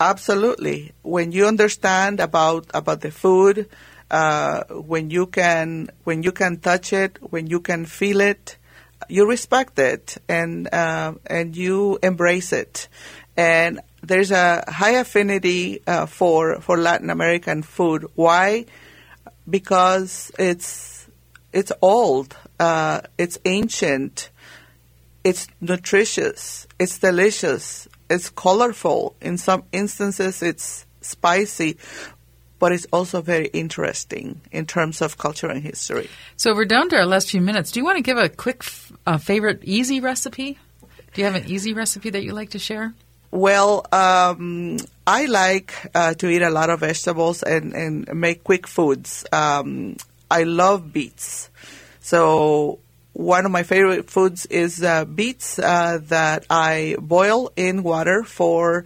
Absolutely. 0.00 0.92
When 1.02 1.32
you 1.32 1.46
understand 1.46 2.20
about 2.20 2.66
about 2.74 3.00
the 3.00 3.10
food, 3.10 3.68
uh, 4.10 4.64
when 4.70 5.10
you 5.10 5.26
can 5.26 5.90
when 6.04 6.22
you 6.22 6.32
can 6.32 6.58
touch 6.58 6.92
it, 6.92 7.18
when 7.20 7.46
you 7.46 7.60
can 7.60 7.86
feel 7.86 8.20
it, 8.20 8.56
you 9.08 9.28
respect 9.28 9.78
it 9.78 10.18
and 10.28 10.72
uh, 10.72 11.14
and 11.26 11.56
you 11.56 11.98
embrace 12.02 12.52
it. 12.52 12.88
And 13.36 13.80
there's 14.06 14.30
a 14.30 14.64
high 14.68 14.92
affinity 14.92 15.82
uh, 15.86 16.06
for 16.06 16.60
for 16.60 16.78
Latin 16.78 17.10
American 17.10 17.62
food. 17.62 18.06
Why? 18.14 18.66
Because 19.48 20.30
it's 20.38 21.06
it's 21.52 21.72
old, 21.80 22.36
uh, 22.60 23.00
it's 23.18 23.38
ancient, 23.44 24.30
it's 25.24 25.48
nutritious, 25.60 26.66
it's 26.78 26.98
delicious, 26.98 27.88
it's 28.10 28.30
colorful. 28.30 29.16
In 29.20 29.38
some 29.38 29.64
instances, 29.72 30.42
it's 30.42 30.86
spicy, 31.00 31.78
but 32.58 32.72
it's 32.72 32.86
also 32.92 33.22
very 33.22 33.46
interesting 33.46 34.40
in 34.52 34.66
terms 34.66 35.00
of 35.00 35.18
culture 35.18 35.48
and 35.48 35.62
history. 35.62 36.08
So 36.36 36.54
we're 36.54 36.64
down 36.66 36.88
to 36.90 36.96
our 36.96 37.06
last 37.06 37.30
few 37.30 37.40
minutes. 37.40 37.72
Do 37.72 37.80
you 37.80 37.84
want 37.84 37.96
to 37.96 38.02
give 38.02 38.18
a 38.18 38.28
quick 38.28 38.64
uh, 39.06 39.18
favorite 39.18 39.60
easy 39.64 40.00
recipe? 40.00 40.58
Do 41.14 41.22
you 41.22 41.24
have 41.24 41.34
an 41.34 41.46
easy 41.46 41.72
recipe 41.72 42.10
that 42.10 42.22
you'd 42.22 42.34
like 42.34 42.50
to 42.50 42.58
share? 42.58 42.92
Well, 43.30 43.86
um, 43.92 44.78
I 45.06 45.26
like 45.26 45.74
uh, 45.94 46.14
to 46.14 46.28
eat 46.28 46.42
a 46.42 46.50
lot 46.50 46.70
of 46.70 46.80
vegetables 46.80 47.42
and, 47.42 47.74
and 47.74 48.14
make 48.14 48.44
quick 48.44 48.66
foods. 48.66 49.24
Um, 49.32 49.96
I 50.30 50.44
love 50.44 50.92
beets. 50.92 51.50
So 52.00 52.78
one 53.12 53.46
of 53.46 53.50
my 53.50 53.62
favorite 53.62 54.10
foods 54.10 54.46
is 54.46 54.82
uh, 54.82 55.04
beets 55.04 55.58
uh, 55.58 56.00
that 56.04 56.44
I 56.50 56.96
boil 57.00 57.50
in 57.56 57.82
water 57.82 58.22
for 58.22 58.84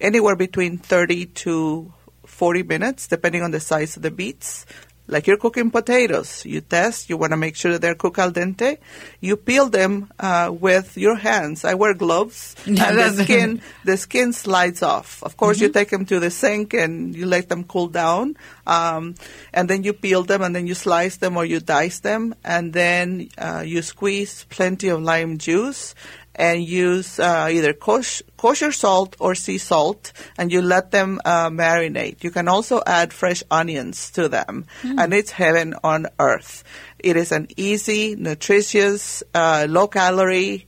anywhere 0.00 0.36
between 0.36 0.78
30 0.78 1.26
to 1.26 1.92
40 2.26 2.62
minutes, 2.64 3.06
depending 3.06 3.42
on 3.42 3.50
the 3.50 3.60
size 3.60 3.96
of 3.96 4.02
the 4.02 4.10
beets. 4.10 4.66
Like 5.12 5.26
you're 5.26 5.36
cooking 5.36 5.70
potatoes, 5.70 6.46
you 6.46 6.62
test, 6.62 7.10
you 7.10 7.18
want 7.18 7.32
to 7.32 7.36
make 7.36 7.54
sure 7.54 7.72
that 7.72 7.82
they're 7.82 7.94
cooked 7.94 8.18
al 8.18 8.32
dente. 8.32 8.78
You 9.20 9.36
peel 9.36 9.68
them 9.68 10.10
uh, 10.18 10.50
with 10.50 10.96
your 10.96 11.16
hands. 11.16 11.66
I 11.66 11.74
wear 11.74 11.92
gloves, 11.92 12.56
and 12.66 12.78
the 12.78 13.10
skin 13.22 13.60
the 13.84 13.98
skin 13.98 14.32
slides 14.32 14.82
off. 14.82 15.22
Of 15.22 15.36
course, 15.36 15.60
you 15.60 15.68
take 15.68 15.90
them 15.90 16.06
to 16.06 16.18
the 16.18 16.30
sink 16.30 16.72
and 16.72 17.14
you 17.14 17.26
let 17.26 17.50
them 17.50 17.64
cool 17.64 17.88
down, 17.88 18.38
um, 18.66 19.14
and 19.52 19.68
then 19.68 19.84
you 19.84 19.92
peel 19.92 20.22
them, 20.22 20.40
and 20.40 20.56
then 20.56 20.66
you 20.66 20.74
slice 20.74 21.18
them 21.18 21.36
or 21.36 21.44
you 21.44 21.60
dice 21.60 22.00
them, 22.00 22.34
and 22.42 22.72
then 22.72 23.28
uh, 23.36 23.62
you 23.66 23.82
squeeze 23.82 24.46
plenty 24.48 24.88
of 24.88 25.02
lime 25.02 25.36
juice 25.36 25.94
and 26.34 26.64
use 26.64 27.18
uh, 27.18 27.48
either 27.50 27.72
kosh, 27.72 28.22
kosher 28.36 28.72
salt 28.72 29.16
or 29.20 29.34
sea 29.34 29.58
salt, 29.58 30.12
and 30.38 30.50
you 30.50 30.62
let 30.62 30.90
them 30.90 31.20
uh, 31.24 31.50
marinate. 31.50 32.24
You 32.24 32.30
can 32.30 32.48
also 32.48 32.82
add 32.86 33.12
fresh 33.12 33.42
onions 33.50 34.10
to 34.12 34.28
them, 34.28 34.66
and 34.82 35.12
it's 35.12 35.30
heaven 35.30 35.74
on 35.84 36.06
earth. 36.18 36.64
It 36.98 37.16
is 37.16 37.32
an 37.32 37.48
easy, 37.56 38.14
nutritious, 38.16 39.22
uh, 39.34 39.66
low 39.68 39.88
calorie 39.88 40.66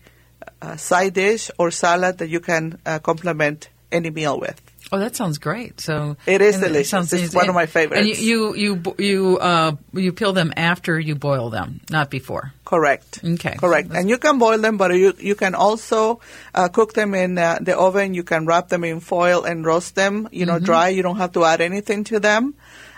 uh, 0.60 0.76
side 0.76 1.14
dish 1.14 1.50
or 1.58 1.70
salad 1.70 2.18
that 2.18 2.28
you 2.28 2.40
can 2.40 2.78
uh, 2.84 2.98
complement 2.98 3.68
any 3.92 4.10
meal 4.10 4.38
with. 4.38 4.60
Oh, 4.92 4.98
that 4.98 5.16
sounds 5.16 5.38
great. 5.38 5.80
So 5.80 6.16
It 6.26 6.40
is 6.42 6.58
delicious. 6.60 6.90
sounds- 6.90 7.12
It's 7.12 7.34
one 7.34 7.48
of 7.48 7.54
my 7.54 7.66
favorites. 7.66 8.00
And 8.00 8.18
you 8.18 8.54
you 8.54 8.72
you 8.84 8.94
you, 8.98 9.38
uh, 9.38 9.72
you 9.92 10.12
peel 10.12 10.32
them 10.32 10.52
after 10.56 10.98
you 11.00 11.14
boil 11.14 11.50
them, 11.50 11.80
not 11.90 12.10
before. 12.10 12.52
Correct. 12.64 13.18
Okay. 13.24 13.56
Correct. 13.56 13.90
And 13.94 14.08
you 14.10 14.18
can 14.18 14.38
boil 14.38 14.58
them, 14.58 14.76
but 14.76 14.94
you 14.94 15.14
you 15.18 15.34
can 15.34 15.54
also 15.54 16.20
uh, 16.54 16.68
cook 16.68 16.92
them 16.92 17.14
in 17.14 17.38
uh, 17.38 17.58
the 17.60 17.76
oven. 17.76 18.14
You 18.14 18.24
can 18.24 18.46
wrap 18.46 18.68
them 18.68 18.84
in 18.84 19.00
foil 19.00 19.44
and 19.44 19.64
roast 19.64 19.94
them. 19.94 20.28
You 20.32 20.44
know, 20.46 20.58
dry. 20.58 20.88
You 20.88 21.02
don't 21.02 21.18
have 21.18 21.32
to 21.32 21.44
add 21.44 21.60
anything 21.60 22.04
to 22.04 22.20
them. 22.20 22.54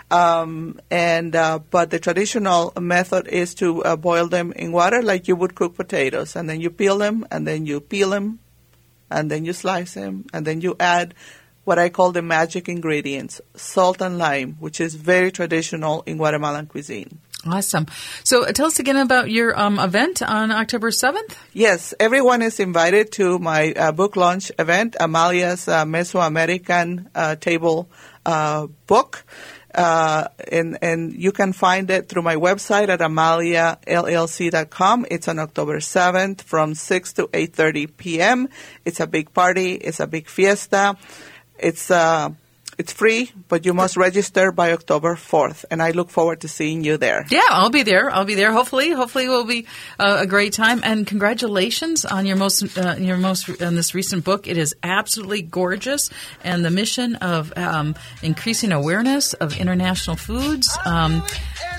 Um, 0.09 0.79
and 0.89 1.35
uh, 1.35 1.59
but 1.69 1.89
the 1.89 1.99
traditional 1.99 2.71
method 2.79 3.27
is 3.27 3.55
to 3.55 3.83
uh, 3.83 3.95
boil 3.97 4.27
them 4.27 4.53
in 4.53 4.71
water 4.71 5.01
like 5.03 5.27
you 5.27 5.35
would 5.35 5.53
cook 5.55 5.75
potatoes, 5.75 6.35
and 6.35 6.49
then 6.49 6.61
you 6.61 6.69
peel 6.69 6.97
them, 6.97 7.25
and 7.29 7.45
then 7.45 7.65
you 7.65 7.81
peel 7.81 8.11
them, 8.11 8.39
and 9.11 9.29
then 9.29 9.43
you 9.43 9.51
slice 9.51 9.95
them, 9.95 10.23
and 10.31 10.47
then 10.47 10.61
you 10.61 10.75
add 10.79 11.13
what 11.67 11.77
I 11.77 11.89
call 11.89 12.13
the 12.13 12.21
magic 12.21 12.69
ingredients: 12.69 13.41
salt 13.55 14.01
and 14.01 14.17
lime, 14.17 14.55
which 14.59 14.79
is 14.79 14.95
very 14.95 15.31
traditional 15.31 16.03
in 16.05 16.17
Guatemalan 16.17 16.67
cuisine. 16.67 17.19
Awesome. 17.45 17.85
So 18.23 18.45
uh, 18.45 18.51
tell 18.51 18.67
us 18.67 18.79
again 18.79 18.97
about 18.97 19.29
your 19.29 19.57
um, 19.59 19.77
event 19.77 20.21
on 20.21 20.51
October 20.51 20.91
seventh. 20.91 21.37
Yes, 21.53 21.93
everyone 21.99 22.41
is 22.41 22.59
invited 22.59 23.11
to 23.13 23.37
my 23.37 23.73
uh, 23.73 23.91
book 23.91 24.15
launch 24.15 24.51
event, 24.57 24.95
Amalia's 24.99 25.67
uh, 25.67 25.85
Mesoamerican 25.85 27.07
uh, 27.13 27.35
Table 27.35 27.89
uh, 28.25 28.67
book. 28.87 29.25
Uh, 29.75 30.27
and, 30.51 30.79
and 30.81 31.13
you 31.13 31.31
can 31.31 31.53
find 31.53 31.91
it 31.91 32.09
through 32.09 32.23
my 32.23 32.35
website 32.35 32.89
at 32.89 32.99
amaliallc.com. 32.99 35.05
It's 35.11 35.27
on 35.27 35.37
October 35.37 35.77
7th 35.77 36.41
from 36.41 36.73
6 36.73 37.13
to 37.13 37.27
8.30 37.27 37.95
p.m. 37.95 38.49
It's 38.85 38.99
a 38.99 39.05
big 39.05 39.33
party. 39.33 39.73
It's 39.73 39.99
a 39.99 40.07
big 40.07 40.29
fiesta. 40.29 40.97
It's, 41.59 41.91
uh, 41.91 42.29
it's 42.77 42.93
free, 42.93 43.31
but 43.47 43.65
you 43.65 43.73
must 43.73 43.97
register 43.97 44.51
by 44.51 44.71
October 44.71 45.15
4th. 45.15 45.65
And 45.71 45.81
I 45.81 45.91
look 45.91 46.11
forward 46.11 46.41
to 46.41 46.47
seeing 46.47 46.83
you 46.83 46.97
there. 46.97 47.25
Yeah, 47.29 47.41
I'll 47.49 47.71
be 47.71 47.81
there. 47.81 48.11
I'll 48.11 48.25
be 48.25 48.35
there. 48.35 48.51
Hopefully, 48.51 48.91
hopefully, 48.91 49.25
it 49.25 49.29
will 49.29 49.45
be 49.45 49.65
uh, 49.97 50.17
a 50.21 50.27
great 50.27 50.53
time. 50.53 50.81
And 50.83 51.07
congratulations 51.07 52.05
on 52.05 52.27
your 52.27 52.35
most 52.35 52.77
uh, 52.77 52.95
your 52.99 53.17
most 53.17 53.61
on 53.61 53.75
this 53.75 53.95
recent 53.95 54.23
book. 54.23 54.47
It 54.47 54.57
is 54.57 54.75
absolutely 54.83 55.41
gorgeous, 55.41 56.11
and 56.43 56.63
the 56.63 56.69
mission 56.69 57.15
of 57.15 57.51
um, 57.57 57.95
increasing 58.21 58.71
awareness 58.71 59.33
of 59.33 59.57
international 59.59 60.15
foods. 60.15 60.69
Um, 60.85 61.23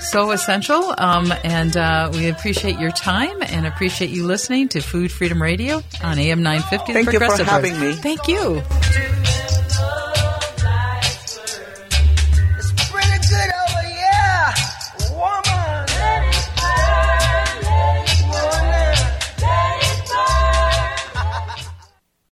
so 0.01 0.31
essential, 0.31 0.93
um, 0.97 1.33
and 1.43 1.77
uh, 1.77 2.09
we 2.13 2.27
appreciate 2.27 2.77
your 2.77 2.91
time 2.91 3.41
and 3.41 3.65
appreciate 3.65 4.09
you 4.09 4.25
listening 4.25 4.67
to 4.69 4.81
Food 4.81 5.11
Freedom 5.11 5.41
Radio 5.41 5.81
on 6.03 6.19
AM 6.19 6.43
950. 6.43 6.93
the 6.93 7.03
Thank 7.03 7.13
you 7.13 7.19
for 7.19 7.43
having 7.43 7.79
me. 7.79 7.93
Thank 7.93 8.27
you. 8.27 8.61